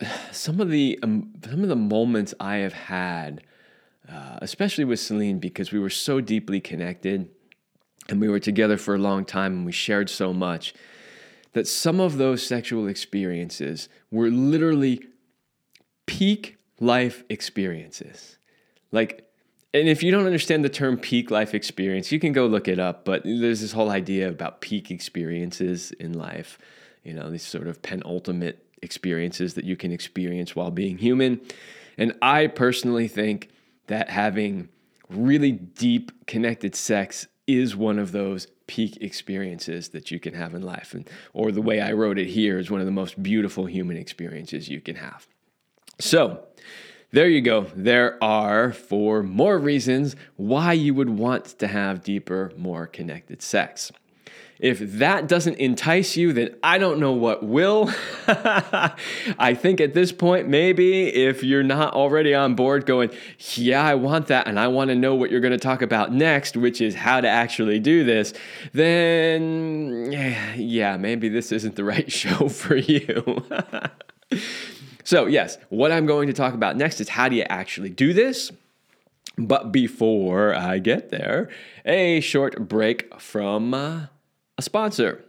[0.32, 3.42] some of the um, some of the moments I have had,
[4.10, 7.28] uh, especially with Celine, because we were so deeply connected
[8.08, 10.74] and we were together for a long time and we shared so much
[11.52, 15.02] that some of those sexual experiences were literally
[16.06, 18.38] peak life experiences.
[18.92, 19.27] Like,
[19.74, 22.78] and if you don't understand the term peak life experience, you can go look it
[22.78, 23.04] up.
[23.04, 26.58] But there's this whole idea about peak experiences in life,
[27.04, 31.40] you know, these sort of penultimate experiences that you can experience while being human.
[31.98, 33.50] And I personally think
[33.88, 34.68] that having
[35.10, 40.60] really deep connected sex is one of those peak experiences that you can have in
[40.62, 43.64] life and or the way I wrote it here is one of the most beautiful
[43.64, 45.26] human experiences you can have.
[45.98, 46.44] So,
[47.10, 47.66] there you go.
[47.74, 53.90] There are four more reasons why you would want to have deeper, more connected sex.
[54.58, 57.92] If that doesn't entice you, then I don't know what will.
[58.26, 63.10] I think at this point, maybe if you're not already on board going,
[63.54, 66.12] yeah, I want that, and I want to know what you're going to talk about
[66.12, 68.34] next, which is how to actually do this,
[68.72, 70.10] then
[70.56, 73.44] yeah, maybe this isn't the right show for you.
[75.08, 78.12] So, yes, what I'm going to talk about next is how do you actually do
[78.12, 78.52] this?
[79.38, 81.48] But before I get there,
[81.86, 84.08] a short break from uh,
[84.58, 85.24] a sponsor.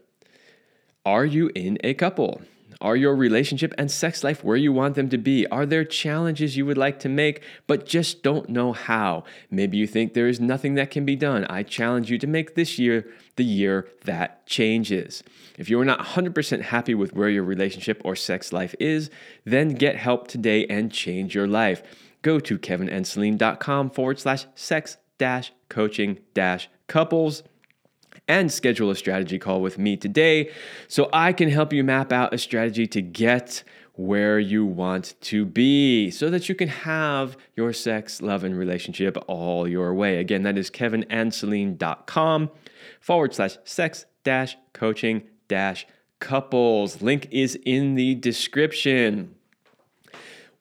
[1.05, 2.41] Are you in a couple?
[2.81, 5.45] Are your relationship and sex life where you want them to be?
[5.47, 9.25] Are there challenges you would like to make but just don't know how?
[9.51, 11.45] Maybe you think there is nothing that can be done.
[11.49, 15.23] I challenge you to make this year the year that changes.
[15.57, 19.09] If you are not 100% happy with where your relationship or sex life is,
[19.43, 21.83] then get help today and change your life.
[22.21, 27.43] Go to kevinandceline.com forward slash sex dash coaching dash couples
[28.29, 30.51] and schedule a strategy call with me today
[30.87, 33.63] so I can help you map out a strategy to get
[33.95, 39.17] where you want to be so that you can have your sex, love, and relationship
[39.27, 40.19] all your way.
[40.19, 42.49] Again, that is kevinandceline.com
[43.01, 45.85] forward slash sex dash coaching dash
[46.19, 47.01] couples.
[47.01, 49.35] Link is in the description.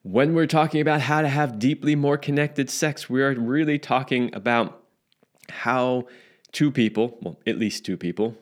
[0.03, 4.35] When we're talking about how to have deeply more connected sex, we are really talking
[4.35, 4.83] about
[5.51, 6.07] how
[6.53, 8.37] two people, well, at least two people,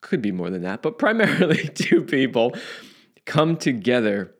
[0.00, 2.54] could be more than that, but primarily two people
[3.24, 4.34] come together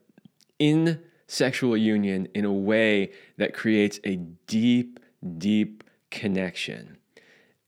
[0.59, 4.17] in sexual union in a way that creates a
[4.47, 5.01] deep,
[5.39, 6.97] deep connection.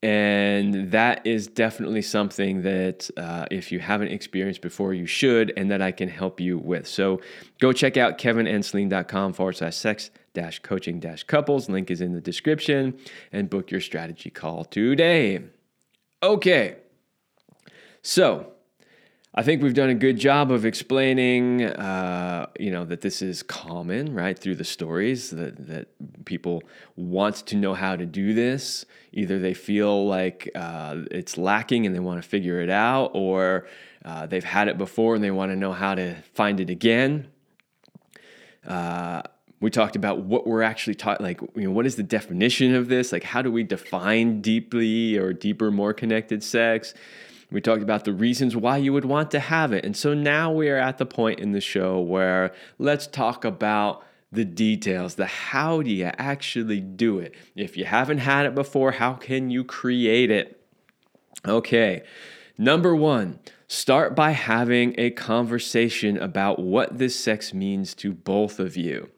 [0.00, 5.72] And that is definitely something that uh, if you haven't experienced before, you should, and
[5.72, 6.86] that I can help you with.
[6.86, 7.20] So
[7.60, 11.68] go check out kevinandceline.com forward slash sex dash coaching dash couples.
[11.68, 12.98] Link is in the description
[13.32, 15.42] and book your strategy call today.
[16.22, 16.76] Okay.
[18.02, 18.52] So
[19.34, 23.42] I think we've done a good job of explaining, uh, you know, that this is
[23.42, 25.88] common, right, through the stories that, that
[26.24, 26.62] people
[26.96, 28.84] want to know how to do this.
[29.12, 33.68] Either they feel like uh, it's lacking and they want to figure it out, or
[34.04, 37.28] uh, they've had it before and they want to know how to find it again.
[39.60, 42.88] We talked about what we're actually taught, like, you know, what is the definition of
[42.88, 43.10] this?
[43.10, 46.94] Like, how do we define deeply or deeper, more connected sex?
[47.50, 49.84] We talked about the reasons why you would want to have it.
[49.84, 54.04] And so now we are at the point in the show where let's talk about
[54.30, 57.34] the details, the how do you actually do it?
[57.56, 60.62] If you haven't had it before, how can you create it?
[61.46, 62.02] Okay,
[62.58, 68.76] number one, start by having a conversation about what this sex means to both of
[68.76, 69.08] you.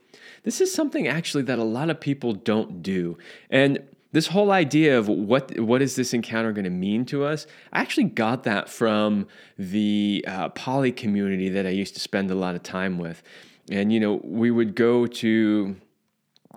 [0.43, 3.19] This is something actually that a lot of people don't do.
[3.51, 3.81] And
[4.13, 7.81] this whole idea of what what is this encounter going to mean to us i
[7.81, 9.27] actually got that from
[9.57, 13.23] the uh, poly community that i used to spend a lot of time with
[13.71, 15.77] and you know we would go to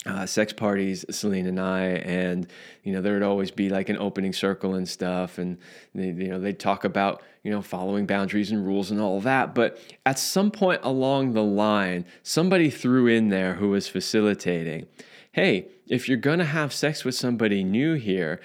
[0.05, 2.47] uh, sex parties, Celine and I, and
[2.83, 5.57] you know there would always be like an opening circle and stuff, and
[5.95, 9.55] they, you know they'd talk about you know following boundaries and rules and all that.
[9.55, 14.87] But at some point along the line, somebody threw in there who was facilitating,
[15.31, 18.39] hey, if you're to have sex with somebody new here,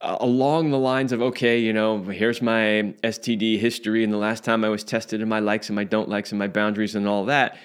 [0.00, 4.64] along the lines of, okay, you know, here's my STD history and the last time
[4.64, 7.24] I was tested and my likes and my don't likes and my boundaries and all
[7.26, 7.56] that,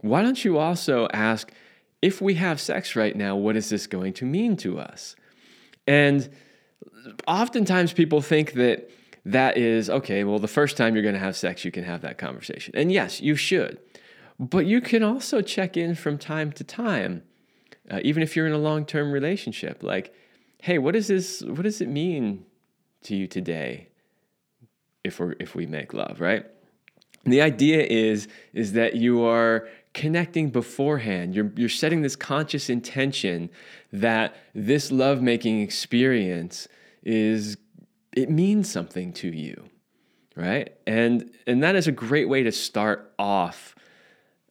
[0.00, 1.50] why don't you also ask,
[2.06, 5.16] if we have sex right now, what is this going to mean to us?
[5.86, 6.28] And
[7.26, 8.90] oftentimes people think that
[9.24, 12.02] that is, okay, well, the first time you're going to have sex, you can have
[12.02, 12.74] that conversation.
[12.76, 13.78] And yes, you should.
[14.38, 17.22] But you can also check in from time to time
[17.90, 20.14] uh, even if you're in a long-term relationship like
[20.62, 22.44] hey what does this what does it mean
[23.02, 23.88] to you today
[25.04, 26.46] if we're, if we make love right
[27.24, 32.68] and the idea is is that you are connecting beforehand you're you're setting this conscious
[32.68, 33.48] intention
[33.94, 36.68] that this lovemaking experience
[37.02, 37.56] is
[38.12, 39.70] it means something to you
[40.36, 43.74] right and and that is a great way to start off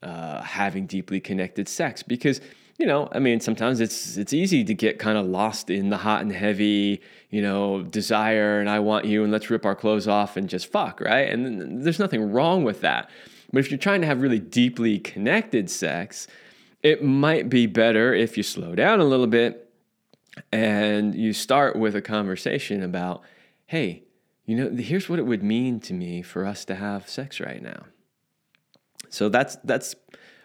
[0.01, 2.41] uh, having deeply connected sex because
[2.77, 5.95] you know, I mean, sometimes it's it's easy to get kind of lost in the
[5.95, 10.09] hot and heavy, you know, desire and I want you and let's rip our clothes
[10.09, 11.29] off and just fuck, right?
[11.29, 13.09] And there's nothing wrong with that.
[13.55, 16.27] But if you're trying to have really deeply connected sex,
[16.83, 19.71] it might be better if you slow down a little bit
[20.51, 23.21] and you start with a conversation about,
[23.67, 24.03] hey,
[24.43, 27.61] you know, here's what it would mean to me for us to have sex right
[27.61, 27.85] now.
[29.07, 29.95] So that's that's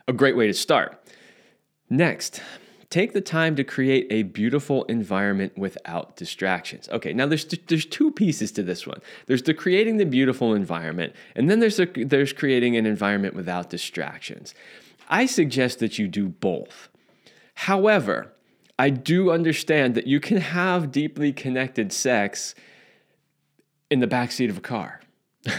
[0.06, 1.02] a great way to start.
[1.88, 2.40] Next,
[2.90, 6.88] take the time to create a beautiful environment without distractions.
[6.90, 9.00] Okay, now there's there's two pieces to this one.
[9.26, 13.70] There's the creating the beautiful environment, and then there's a, there's creating an environment without
[13.70, 14.54] distractions.
[15.08, 16.88] I suggest that you do both.
[17.54, 18.32] However,
[18.78, 22.54] I do understand that you can have deeply connected sex
[23.90, 25.00] in the backseat of a car.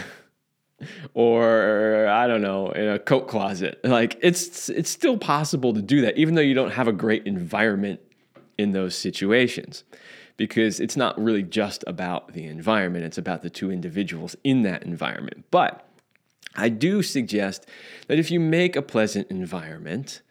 [1.14, 3.80] or I don't know, in a coat closet.
[3.84, 7.26] Like it's it's still possible to do that even though you don't have a great
[7.26, 8.00] environment
[8.58, 9.84] in those situations.
[10.38, 14.82] Because it's not really just about the environment, it's about the two individuals in that
[14.82, 15.44] environment.
[15.50, 15.86] But
[16.56, 17.66] I do suggest
[18.08, 20.22] that if you make a pleasant environment,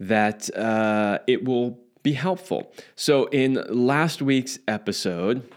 [0.00, 2.72] that uh, it will be helpful.
[2.96, 5.48] So in last week's episode,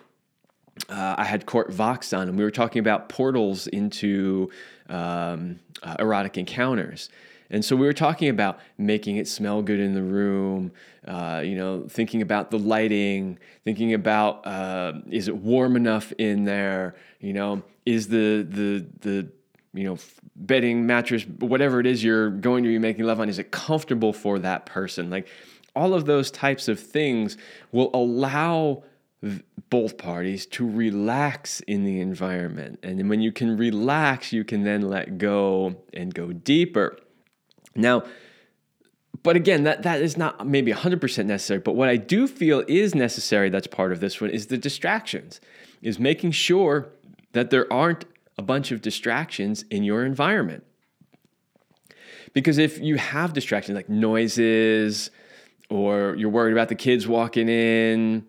[0.89, 4.49] uh, I had Court Vox on, and we were talking about portals into
[4.89, 7.09] um, uh, erotic encounters.
[7.49, 10.71] And so we were talking about making it smell good in the room,
[11.07, 16.43] uh, you know, thinking about the lighting, thinking about uh, is it warm enough in
[16.43, 19.27] there, you know, is the the the
[19.73, 19.97] you know,
[20.35, 24.11] bedding, mattress, whatever it is you're going to be making love on, is it comfortable
[24.11, 25.09] for that person?
[25.09, 25.27] Like
[25.75, 27.37] all of those types of things
[27.71, 28.83] will allow
[29.69, 32.79] both parties to relax in the environment.
[32.83, 36.97] And when you can relax, you can then let go and go deeper.
[37.75, 38.03] Now,
[39.23, 41.59] but again, that, that is not maybe 100% necessary.
[41.59, 45.41] But what I do feel is necessary that's part of this one is the distractions,
[45.81, 46.89] is making sure
[47.33, 48.05] that there aren't
[48.37, 50.63] a bunch of distractions in your environment.
[52.33, 55.09] Because if you have distractions like noises,
[55.69, 58.25] or you're worried about the kids walking in,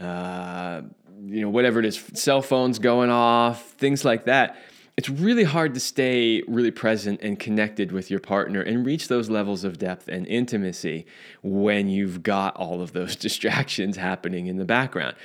[0.00, 0.82] uh,
[1.24, 4.56] you know, whatever it is, cell phones going off, things like that.
[4.96, 9.30] It's really hard to stay really present and connected with your partner and reach those
[9.30, 11.06] levels of depth and intimacy
[11.42, 15.16] when you've got all of those distractions happening in the background.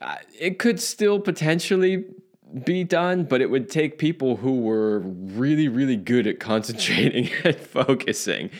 [0.00, 2.04] Uh, it could still potentially
[2.64, 7.56] be done, but it would take people who were really, really good at concentrating and
[7.56, 8.50] focusing.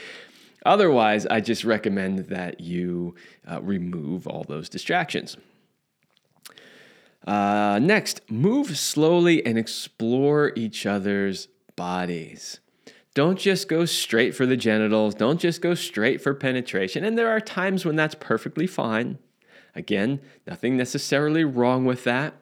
[0.69, 3.15] Otherwise, I just recommend that you
[3.51, 5.39] uh, remove all those distractions.
[7.27, 12.61] Uh, next, move slowly and explore each other's bodies.
[13.15, 15.15] Don't just go straight for the genitals.
[15.15, 17.03] Don't just go straight for penetration.
[17.03, 19.19] And there are times when that's perfectly fine.
[19.75, 22.35] Again, nothing necessarily wrong with that.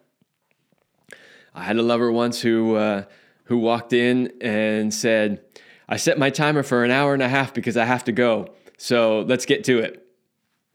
[1.55, 3.05] I had a lover once who uh,
[3.45, 5.45] who walked in and said,
[5.89, 8.49] "I set my timer for an hour and a half because I have to go.
[8.78, 10.03] So let's get to it."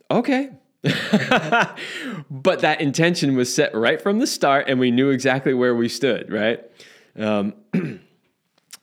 [0.10, 0.50] Okay,
[0.84, 5.88] but that intention was set right from the start, and we knew exactly where we
[5.88, 6.60] stood, right?
[7.16, 7.54] Um,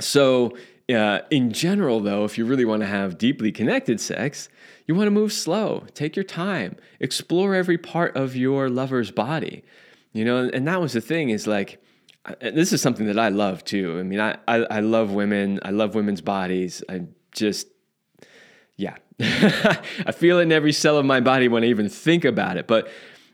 [0.01, 0.57] so,
[0.95, 4.49] uh, in general, though, if you really want to have deeply connected sex,
[4.87, 9.65] you want to move slow, take your time, explore every part of your lover's body.
[10.13, 11.83] You know, and that was the thing is like,
[12.41, 13.99] this is something that I love too.
[13.99, 16.83] I mean, I, I, I love women, I love women's bodies.
[16.89, 17.03] I
[17.33, 17.69] just,
[18.77, 22.57] yeah, I feel it in every cell of my body when I even think about
[22.57, 22.67] it.
[22.67, 22.89] But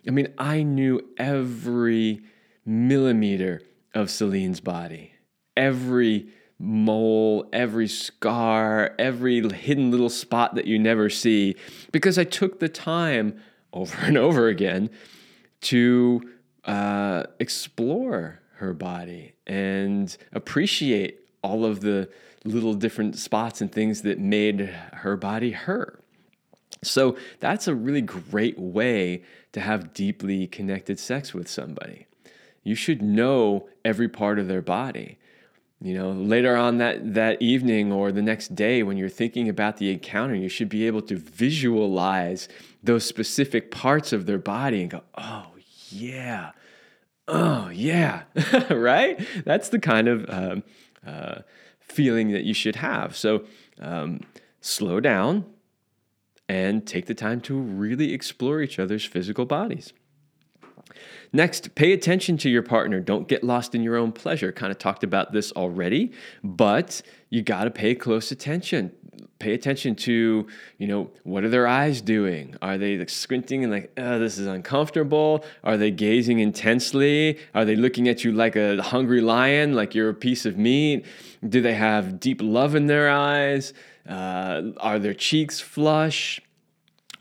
[0.06, 2.22] I mean, I knew every
[2.64, 3.62] millimeter
[3.94, 5.12] of Celine's body,
[5.56, 6.28] every
[6.58, 11.56] mole, every scar, every hidden little spot that you never see,
[11.92, 13.40] because I took the time
[13.72, 14.88] over and over again
[15.62, 16.22] to
[16.64, 22.08] uh, explore her body and appreciate all of the
[22.44, 24.60] little different spots and things that made
[24.92, 26.00] her body her.
[26.82, 32.06] So that's a really great way to have deeply connected sex with somebody.
[32.62, 35.18] You should know every part of their body.
[35.80, 39.76] You know, later on that, that evening or the next day when you're thinking about
[39.76, 42.48] the encounter, you should be able to visualize
[42.82, 45.48] those specific parts of their body and go, oh,
[45.90, 46.52] yeah.
[47.26, 48.22] Oh, yeah.
[48.70, 49.20] right?
[49.44, 50.62] That's the kind of um,
[51.06, 51.40] uh,
[51.80, 53.16] feeling that you should have.
[53.16, 53.44] So
[53.80, 54.20] um,
[54.60, 55.46] slow down
[56.48, 59.92] and take the time to really explore each other's physical bodies.
[61.34, 63.00] Next, pay attention to your partner.
[63.00, 64.52] Don't get lost in your own pleasure.
[64.52, 66.12] Kind of talked about this already,
[66.44, 68.92] but you got to pay close attention.
[69.40, 70.46] Pay attention to,
[70.78, 72.54] you know, what are their eyes doing?
[72.62, 75.44] Are they like squinting and like, oh, this is uncomfortable?
[75.64, 77.40] Are they gazing intensely?
[77.52, 81.04] Are they looking at you like a hungry lion, like you're a piece of meat?
[81.46, 83.74] Do they have deep love in their eyes?
[84.08, 86.40] Uh, are their cheeks flush?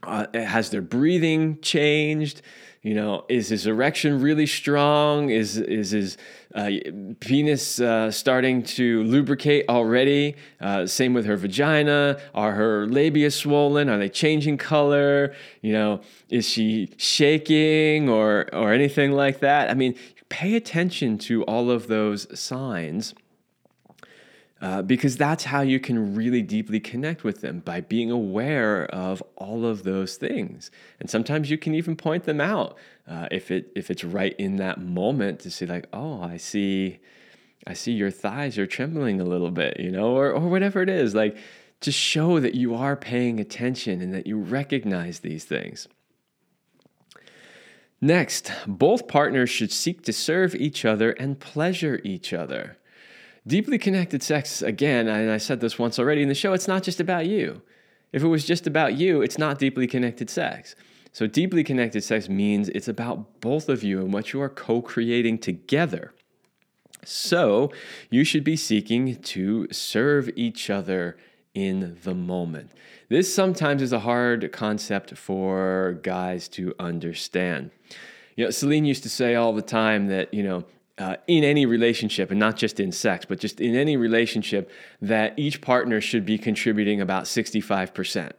[0.04, 2.44] Uh, has their breathing changed?
[2.84, 5.30] You know, is his erection really strong?
[5.30, 6.18] Is is his
[6.54, 6.70] uh,
[7.22, 10.36] penis uh, starting to lubricate already?
[10.60, 12.20] Uh, same with her vagina.
[12.36, 13.88] Are her labia swollen?
[13.88, 15.34] Are they changing color?
[15.62, 19.70] You know, is she shaking or or anything like that?
[19.70, 19.96] I mean,
[20.28, 23.14] pay attention to all of those signs
[24.64, 29.22] uh, because that's how you can really deeply connect with them by being aware of
[29.36, 30.72] all of those things.
[31.02, 34.56] And sometimes you can even point them out uh, if it if it's right in
[34.56, 37.00] that moment to see like, oh, I see,
[37.68, 40.88] I see your thighs are trembling a little bit, you know, or or whatever it
[40.88, 41.14] is.
[41.14, 41.36] Like,
[41.82, 45.90] to show that you are paying attention and that you recognize these things.
[48.00, 52.78] Next, both partners should seek to serve each other and pleasure each other.
[53.46, 56.82] Deeply connected sex, again, and I said this once already in the show, it's not
[56.82, 57.62] just about you.
[58.14, 60.76] If it was just about you, it's not deeply connected sex.
[61.12, 64.82] So, deeply connected sex means it's about both of you and what you are co
[64.82, 66.14] creating together.
[67.04, 67.72] So,
[68.10, 71.18] you should be seeking to serve each other
[71.54, 72.72] in the moment.
[73.10, 77.72] This sometimes is a hard concept for guys to understand.
[78.36, 80.64] You know, Celine used to say all the time that, you know,
[80.98, 84.70] uh, in any relationship, and not just in sex, but just in any relationship,
[85.02, 88.32] that each partner should be contributing about 65%.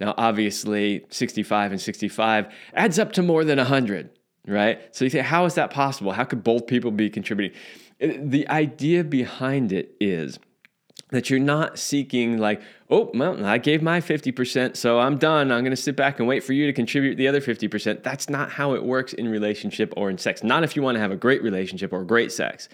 [0.00, 4.10] Now, obviously, 65 and 65 adds up to more than 100,
[4.46, 4.94] right?
[4.94, 6.12] So you say, how is that possible?
[6.12, 7.58] How could both people be contributing?
[8.02, 10.38] Uh, the idea behind it is
[11.10, 15.62] that you're not seeking like oh well i gave my 50% so i'm done i'm
[15.62, 18.50] going to sit back and wait for you to contribute the other 50% that's not
[18.50, 21.16] how it works in relationship or in sex not if you want to have a
[21.16, 22.68] great relationship or great sex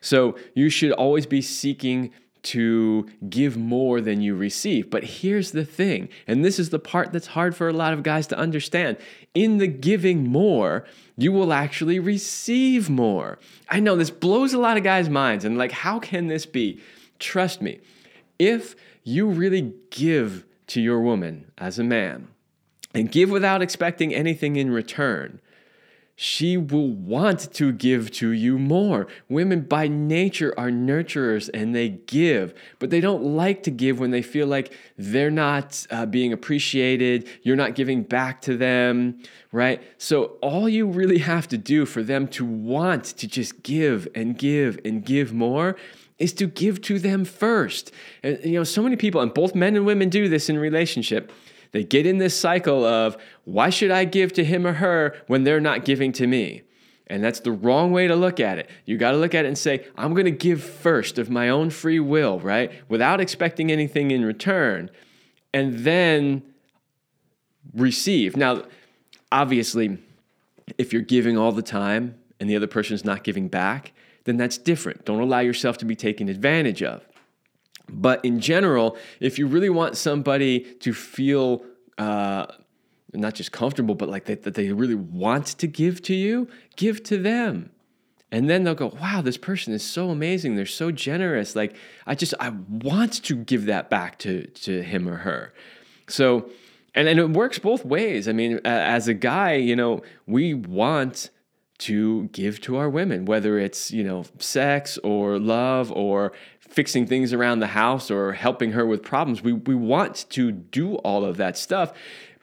[0.00, 2.12] so you should always be seeking
[2.44, 4.90] to give more than you receive.
[4.90, 8.02] But here's the thing, and this is the part that's hard for a lot of
[8.02, 8.98] guys to understand.
[9.34, 10.84] In the giving more,
[11.16, 13.38] you will actually receive more.
[13.68, 16.80] I know this blows a lot of guys' minds, and like, how can this be?
[17.18, 17.80] Trust me,
[18.38, 22.28] if you really give to your woman as a man
[22.94, 25.40] and give without expecting anything in return,
[26.16, 29.08] she will want to give to you more.
[29.28, 34.12] Women by nature are nurturers and they give, but they don't like to give when
[34.12, 39.82] they feel like they're not uh, being appreciated, you're not giving back to them, right?
[39.98, 44.38] So, all you really have to do for them to want to just give and
[44.38, 45.76] give and give more
[46.18, 47.92] is to give to them first.
[48.22, 51.32] And you know, so many people, and both men and women do this in relationship.
[51.72, 55.42] They get in this cycle of why should I give to him or her when
[55.42, 56.62] they're not giving to me?
[57.08, 58.70] And that's the wrong way to look at it.
[58.86, 61.48] You got to look at it and say, I'm going to give first of my
[61.48, 62.72] own free will, right?
[62.88, 64.90] Without expecting anything in return,
[65.52, 66.42] and then
[67.74, 68.36] receive.
[68.36, 68.62] Now,
[69.30, 69.98] obviously,
[70.78, 73.92] if you're giving all the time and the other person's not giving back,
[74.24, 75.04] then that's different.
[75.04, 77.06] Don't allow yourself to be taken advantage of.
[77.88, 81.64] But in general, if you really want somebody to feel
[81.98, 82.46] uh,
[83.12, 87.02] not just comfortable, but like that, that they really want to give to you, give
[87.04, 87.70] to them.
[88.32, 90.56] And then they'll go, wow, this person is so amazing.
[90.56, 91.54] They're so generous.
[91.54, 95.54] Like, I just, I want to give that back to, to him or her.
[96.08, 96.50] So,
[96.96, 98.26] and, and it works both ways.
[98.26, 101.30] I mean, as a guy, you know, we want
[101.78, 107.32] to give to our women, whether it's, you know, sex or love or fixing things
[107.32, 109.42] around the house or helping her with problems.
[109.42, 111.92] We, we want to do all of that stuff,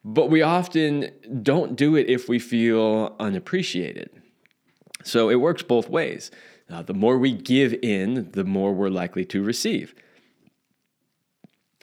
[0.03, 1.11] but we often
[1.43, 4.09] don't do it if we feel unappreciated.
[5.03, 6.29] So it works both ways.
[6.69, 9.93] Uh, the more we give in, the more we're likely to receive.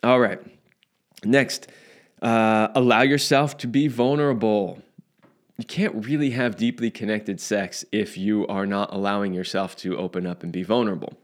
[0.02, 0.40] All right.
[1.24, 1.68] Next,
[2.22, 4.82] uh, allow yourself to be vulnerable
[5.58, 10.24] you can't really have deeply connected sex if you are not allowing yourself to open
[10.24, 11.14] up and be vulnerable.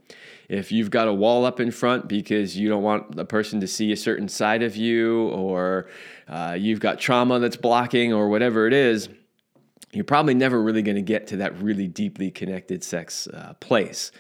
[0.49, 3.68] If you've got a wall up in front because you don't want the person to
[3.68, 5.87] see a certain side of you, or
[6.28, 9.09] uh, you've got trauma that's blocking, or whatever it is,
[9.93, 14.11] you're probably never really going to get to that really deeply connected sex uh, place.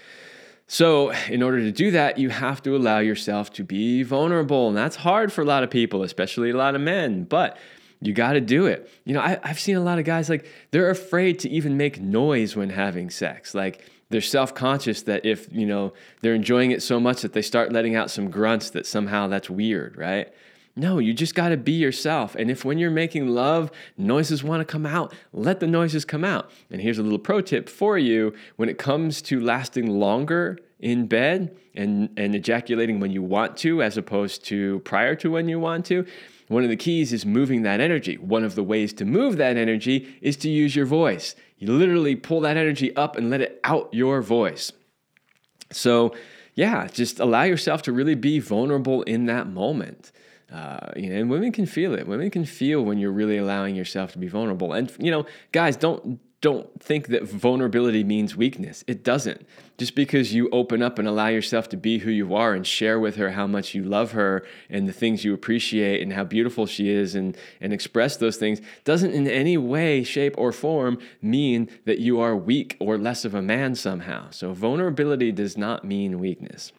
[0.66, 4.68] So, in order to do that, you have to allow yourself to be vulnerable.
[4.68, 7.24] And that's hard for a lot of people, especially a lot of men.
[7.24, 7.58] But
[8.06, 8.90] you got to do it.
[9.04, 12.00] You know, I, have seen a lot of guys like they're afraid to even make
[12.00, 13.54] noise when having sex.
[13.54, 17.42] Like they're self conscious that if, you know, they're enjoying it so much that they
[17.42, 20.32] start letting out some grunts that somehow that's weird, right?
[20.76, 22.34] No, you just got to be yourself.
[22.34, 26.24] And if when you're making love, noises want to come out, let the noises come
[26.24, 26.50] out.
[26.70, 31.06] And here's a little pro tip for you when it comes to lasting longer in
[31.06, 35.60] bed and, and ejaculating when you want to, as opposed to prior to when you
[35.60, 36.04] want to,
[36.48, 38.16] one of the keys is moving that energy.
[38.16, 41.34] One of the ways to move that energy is to use your voice.
[41.58, 44.72] You literally pull that energy up and let it out your voice.
[45.70, 46.14] So,
[46.54, 50.12] yeah, just allow yourself to really be vulnerable in that moment.
[50.52, 52.06] Uh, you know, and women can feel it.
[52.06, 54.72] Women can feel when you're really allowing yourself to be vulnerable.
[54.72, 58.84] And you know, guys, don't don't think that vulnerability means weakness.
[58.86, 59.46] It doesn't.
[59.76, 63.00] Just because you open up and allow yourself to be who you are and share
[63.00, 66.66] with her how much you love her and the things you appreciate and how beautiful
[66.66, 71.68] she is and, and express those things doesn't in any way, shape, or form mean
[71.86, 74.30] that you are weak or less of a man somehow.
[74.30, 76.72] So, vulnerability does not mean weakness.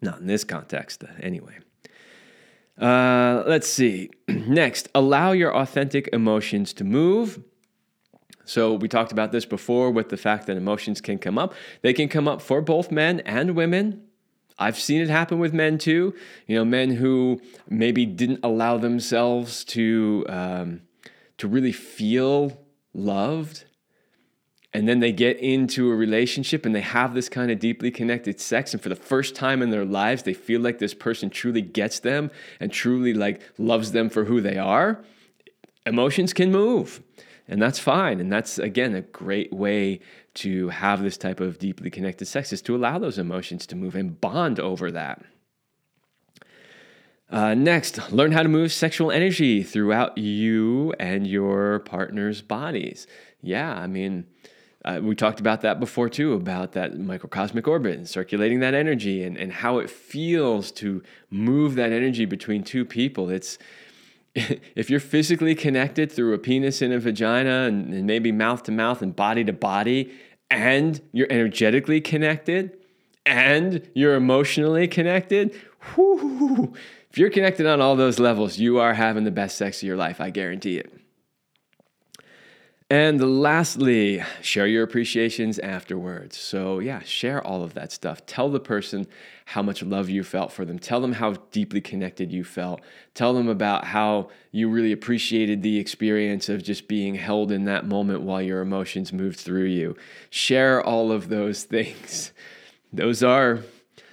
[0.00, 1.58] Not in this context, anyway.
[2.80, 4.10] Uh, let's see.
[4.28, 7.40] Next, allow your authentic emotions to move
[8.44, 11.54] so we talked about this before with the fact that emotions can come up.
[11.82, 14.02] They can come up for both men and women.
[14.58, 16.14] I've seen it happen with men too.
[16.46, 20.82] You know, men who maybe didn't allow themselves to um,
[21.38, 22.60] to really feel
[22.94, 23.64] loved,
[24.74, 28.40] and then they get into a relationship and they have this kind of deeply connected
[28.40, 31.62] sex, and for the first time in their lives, they feel like this person truly
[31.62, 32.30] gets them
[32.60, 35.02] and truly like loves them for who they are.
[35.86, 37.02] Emotions can move
[37.52, 38.18] And that's fine.
[38.18, 40.00] And that's, again, a great way
[40.36, 43.94] to have this type of deeply connected sex is to allow those emotions to move
[43.94, 45.22] and bond over that.
[47.28, 53.06] Uh, next, learn how to move sexual energy throughout you and your partner's bodies.
[53.42, 54.28] Yeah, I mean,
[54.86, 59.22] uh, we talked about that before too, about that microcosmic orbit and circulating that energy
[59.24, 63.28] and, and how it feels to move that energy between two people.
[63.28, 63.58] It's
[64.74, 68.72] if you're physically connected through a penis and a vagina and, and maybe mouth to
[68.72, 70.12] mouth and body to body,
[70.50, 72.76] and you're energetically connected
[73.24, 75.54] and you're emotionally connected,
[75.96, 76.72] whoo,
[77.10, 79.96] if you're connected on all those levels, you are having the best sex of your
[79.96, 80.92] life, I guarantee it.
[82.92, 86.36] And lastly, share your appreciations afterwards.
[86.36, 88.26] So, yeah, share all of that stuff.
[88.26, 89.06] Tell the person
[89.46, 90.78] how much love you felt for them.
[90.78, 92.82] Tell them how deeply connected you felt.
[93.14, 97.86] Tell them about how you really appreciated the experience of just being held in that
[97.86, 99.96] moment while your emotions moved through you.
[100.28, 102.34] Share all of those things.
[102.92, 103.60] Those are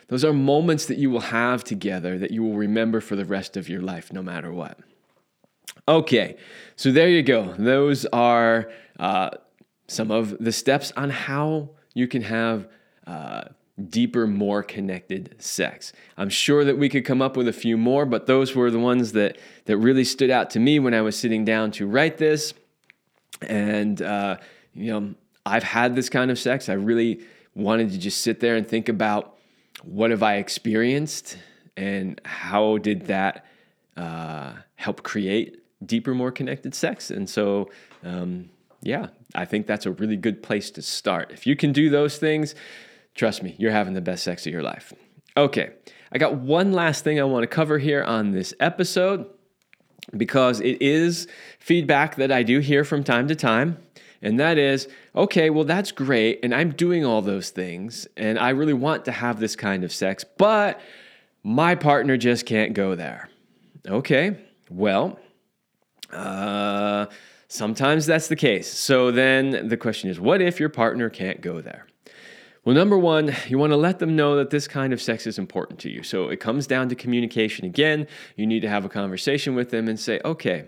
[0.08, 3.58] those are moments that you will have together that you will remember for the rest
[3.58, 4.80] of your life, no matter what.
[5.90, 6.36] Okay,
[6.76, 7.56] so there you go.
[7.58, 8.70] Those are
[9.00, 9.32] uh,
[9.88, 12.68] some of the steps on how you can have
[13.08, 13.46] uh,
[13.88, 15.92] deeper, more connected sex.
[16.16, 18.78] I'm sure that we could come up with a few more, but those were the
[18.78, 22.20] ones that that really stood out to me when I was sitting down to write
[22.20, 22.54] this.
[23.42, 24.38] And uh,
[24.76, 26.70] you know, I've had this kind of sex.
[26.70, 27.22] I really
[27.56, 29.38] wanted to just sit there and think about
[29.84, 31.36] what have I experienced
[31.76, 33.48] and how did that
[33.98, 35.56] uh, help create
[35.86, 37.12] deeper, more connected sex?
[37.12, 37.70] And so,
[38.04, 38.50] um,
[38.82, 41.32] yeah, I think that's a really good place to start.
[41.32, 42.56] If you can do those things,
[43.16, 44.94] trust me, you're having the best sex of your life.
[45.36, 45.72] Okay,
[46.12, 49.28] I got one last thing I want to cover here on this episode
[50.16, 51.28] because it is
[51.60, 53.78] feedback that I do hear from time to time.
[54.22, 56.40] And that is, okay, well, that's great.
[56.44, 58.08] And I'm doing all those things.
[58.18, 60.82] And I really want to have this kind of sex, but
[61.44, 63.30] my partner just can't go there.
[63.88, 64.38] Okay,
[64.70, 65.18] well,
[66.12, 67.08] uh,
[67.48, 68.72] sometimes that's the case.
[68.72, 71.88] So then the question is, what if your partner can't go there?
[72.66, 75.40] Well, number one, you want to let them know that this kind of sex is
[75.40, 76.04] important to you.
[76.04, 78.06] So it comes down to communication again.
[78.36, 80.66] You need to have a conversation with them and say, okay,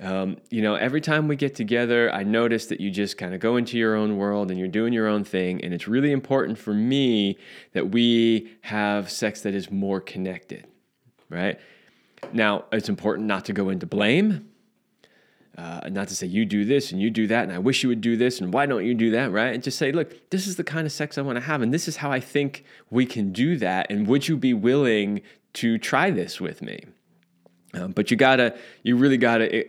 [0.00, 3.40] um, you know, every time we get together, I notice that you just kind of
[3.40, 5.62] go into your own world and you're doing your own thing.
[5.64, 7.38] And it's really important for me
[7.72, 10.66] that we have sex that is more connected,
[11.28, 11.58] right?
[12.32, 14.48] Now, it's important not to go into blame,
[15.58, 17.88] uh, not to say you do this and you do that, and I wish you
[17.88, 19.54] would do this, and why don't you do that, right?
[19.54, 21.72] And just say, look, this is the kind of sex I want to have, and
[21.72, 23.90] this is how I think we can do that.
[23.90, 25.20] And would you be willing
[25.54, 26.84] to try this with me?
[27.74, 29.66] Um, but you gotta, you really gotta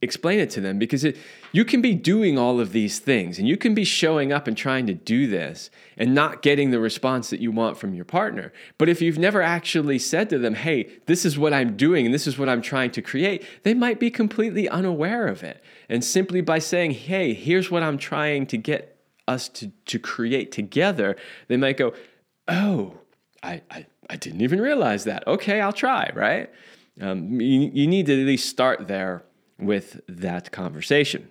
[0.00, 1.16] explain it to them because it,
[1.52, 4.56] you can be doing all of these things and you can be showing up and
[4.56, 8.52] trying to do this and not getting the response that you want from your partner.
[8.78, 12.14] But if you've never actually said to them, hey, this is what I'm doing and
[12.14, 15.62] this is what I'm trying to create, they might be completely unaware of it.
[15.88, 18.96] And simply by saying, hey, here's what I'm trying to get
[19.26, 21.16] us to, to create together,
[21.48, 21.92] they might go,
[22.46, 22.94] oh,
[23.42, 25.26] I, I, I didn't even realize that.
[25.26, 26.50] Okay, I'll try, right?
[27.00, 29.24] Um, you, you need to at least start there
[29.58, 31.28] with that conversation.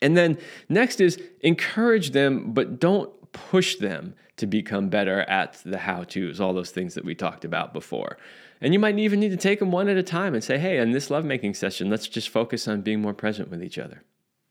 [0.00, 0.38] And then
[0.68, 6.40] next is encourage them, but don't push them to become better at the how to's,
[6.40, 8.16] all those things that we talked about before.
[8.60, 10.78] And you might even need to take them one at a time and say, hey,
[10.78, 14.02] in this lovemaking session, let's just focus on being more present with each other.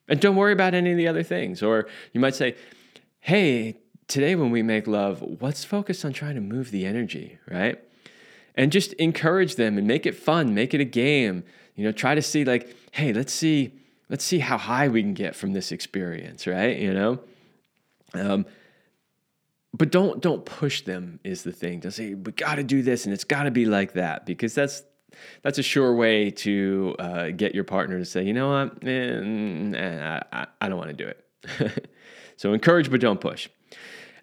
[0.07, 1.61] And don't worry about any of the other things.
[1.61, 2.55] Or you might say,
[3.19, 3.77] hey,
[4.07, 7.81] today when we make love, let's focus on trying to move the energy, right?
[8.55, 11.43] And just encourage them and make it fun, make it a game.
[11.75, 13.73] You know, try to see like, hey, let's see,
[14.09, 16.77] let's see how high we can get from this experience, right?
[16.77, 17.19] You know,
[18.15, 18.45] um,
[19.71, 21.79] but don't don't push them is the thing.
[21.79, 24.55] Don't say we got to do this and it's got to be like that because
[24.55, 24.83] that's
[25.43, 29.75] that's a sure way to uh, get your partner to say, you know what, man,
[30.31, 31.89] I, I don't want to do it.
[32.37, 33.47] so encourage but don't push.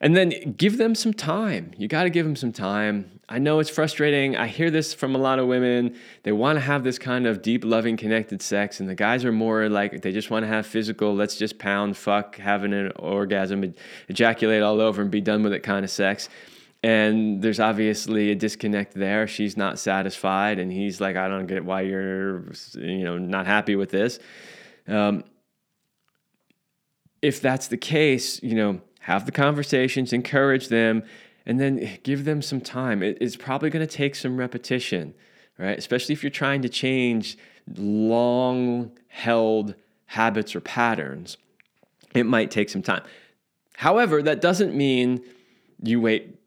[0.04, 1.72] And then give them some time.
[1.78, 3.20] You got to give them some time.
[3.26, 4.36] I know it's frustrating.
[4.36, 5.96] I hear this from a lot of women.
[6.24, 9.32] They want to have this kind of deep, loving, connected sex, and the guys are
[9.32, 13.72] more like they just want to have physical, let's just pound, fuck, having an orgasm,
[14.10, 16.28] ejaculate all over, and be done with it kind of sex.
[16.82, 19.26] And there's obviously a disconnect there.
[19.26, 22.44] She's not satisfied, and he's like, I don't get why you're,
[22.74, 24.18] you know, not happy with this.
[24.86, 25.24] Um,
[27.22, 31.02] if that's the case, you know have the conversations, encourage them,
[31.44, 33.02] and then give them some time.
[33.02, 35.14] It, it's probably going to take some repetition,
[35.58, 35.76] right?
[35.76, 37.36] Especially if you're trying to change
[37.76, 39.74] long held
[40.06, 41.36] habits or patterns,
[42.14, 43.02] it might take some time.
[43.76, 45.22] However, that doesn't mean
[45.82, 46.38] you wait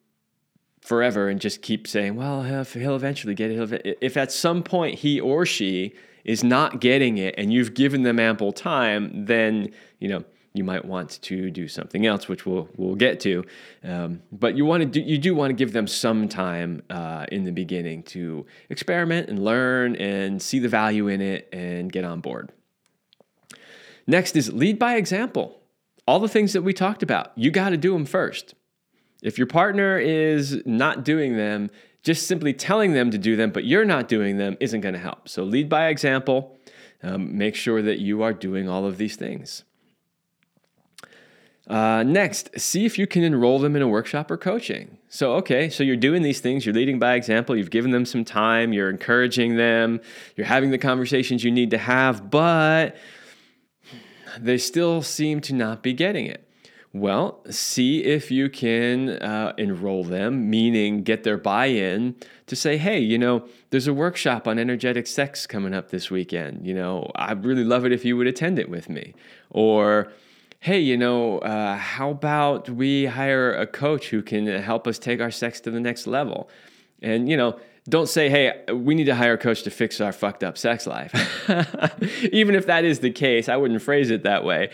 [0.82, 3.98] forever and just keep saying, well, he'll eventually get it.
[4.02, 5.94] If at some point he or she
[6.24, 10.24] is not getting it and you've given them ample time, then, you know,
[10.58, 13.44] you might want to do something else, which we'll we'll get to.
[13.84, 17.26] Um, but you want to do you do want to give them some time uh,
[17.32, 22.04] in the beginning to experiment and learn and see the value in it and get
[22.04, 22.52] on board.
[24.08, 25.62] Next is lead by example.
[26.08, 28.56] All the things that we talked about, you got to do them first.
[29.22, 31.70] If your partner is not doing them,
[32.04, 35.00] just simply telling them to do them, but you're not doing them, isn't going to
[35.00, 35.28] help.
[35.28, 36.58] So lead by example.
[37.04, 39.64] Um, make sure that you are doing all of these things.
[41.68, 44.98] Uh, next, see if you can enroll them in a workshop or coaching.
[45.10, 48.24] So, okay, so you're doing these things, you're leading by example, you've given them some
[48.24, 50.00] time, you're encouraging them,
[50.38, 52.96] you're having the conversations you need to have, but
[54.40, 56.48] they still seem to not be getting it.
[56.94, 62.16] Well, see if you can uh, enroll them, meaning get their buy in
[62.48, 66.66] to say, hey, you know, there's a workshop on energetic sex coming up this weekend.
[66.66, 69.14] You know, I'd really love it if you would attend it with me.
[69.50, 70.12] Or,
[70.68, 75.22] hey, you know, uh, how about we hire a coach who can help us take
[75.22, 76.50] our sex to the next level?
[77.02, 77.58] And, you know,
[77.88, 80.86] don't say, hey, we need to hire a coach to fix our fucked up sex
[80.86, 81.14] life.
[82.34, 84.70] Even if that is the case, I wouldn't phrase it that way.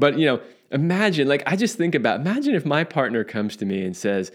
[0.00, 0.40] But, you know,
[0.72, 4.32] imagine, like, I just think about, imagine if my partner comes to me and says,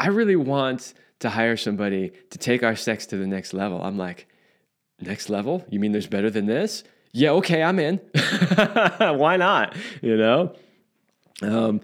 [0.00, 3.80] I really want to hire somebody to take our sex to the next level.
[3.80, 4.26] I'm like,
[5.00, 5.64] next level?
[5.70, 6.82] You mean there's better than this?
[7.12, 7.96] Yeah, okay, I'm in.
[8.98, 9.76] Why not?
[10.00, 10.54] You know?
[11.42, 11.80] Um,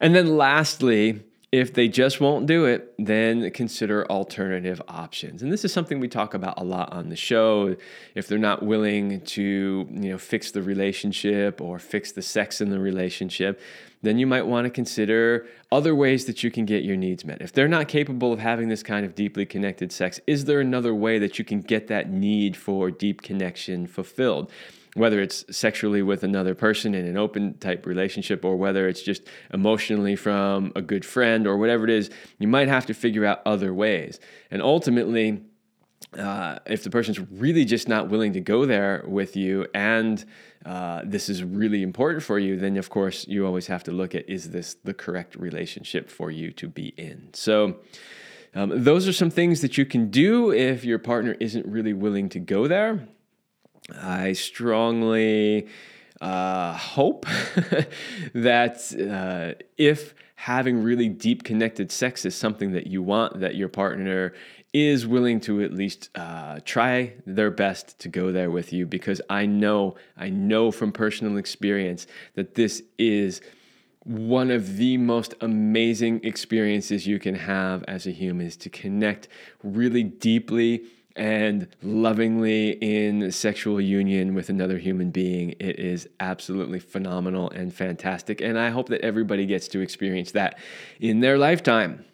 [0.00, 5.42] and then lastly, if they just won't do it, then consider alternative options.
[5.42, 7.74] And this is something we talk about a lot on the show.
[8.14, 9.42] If they're not willing to,
[9.90, 13.60] you know, fix the relationship or fix the sex in the relationship,
[14.02, 17.42] then you might want to consider other ways that you can get your needs met.
[17.42, 20.94] If they're not capable of having this kind of deeply connected sex, is there another
[20.94, 24.50] way that you can get that need for deep connection fulfilled?
[24.94, 29.22] whether it's sexually with another person in an open type relationship or whether it's just
[29.52, 33.40] emotionally from a good friend or whatever it is, you might have to figure out
[33.46, 34.18] other ways.
[34.50, 35.42] And ultimately,
[36.18, 40.24] uh, if the person's really just not willing to go there with you and
[40.64, 44.14] uh, this is really important for you, then of course you always have to look
[44.14, 47.30] at is this the correct relationship for you to be in?
[47.32, 47.76] So,
[48.54, 52.28] um, those are some things that you can do if your partner isn't really willing
[52.30, 53.08] to go there.
[53.96, 55.68] I strongly
[56.20, 57.26] uh, hope
[58.34, 63.68] that uh, if having really deep connected sex is something that you want, that your
[63.68, 64.32] partner
[64.72, 69.20] is willing to at least uh, try their best to go there with you because
[69.28, 73.40] I know, I know from personal experience that this is
[74.04, 79.28] one of the most amazing experiences you can have as a human is to connect
[79.62, 80.84] really deeply
[81.16, 85.50] and lovingly in sexual union with another human being.
[85.58, 88.40] It is absolutely phenomenal and fantastic.
[88.40, 90.58] And I hope that everybody gets to experience that
[91.00, 92.04] in their lifetime.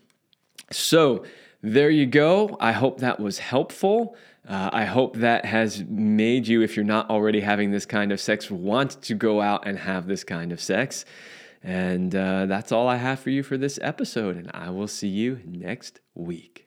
[0.72, 1.24] So,
[1.62, 2.57] there you go.
[2.61, 4.16] I hope that was helpful.
[4.48, 8.20] Uh, I hope that has made you, if you're not already having this kind of
[8.20, 11.04] sex, want to go out and have this kind of sex.
[11.62, 14.36] And uh, that's all I have for you for this episode.
[14.36, 16.66] And I will see you next week.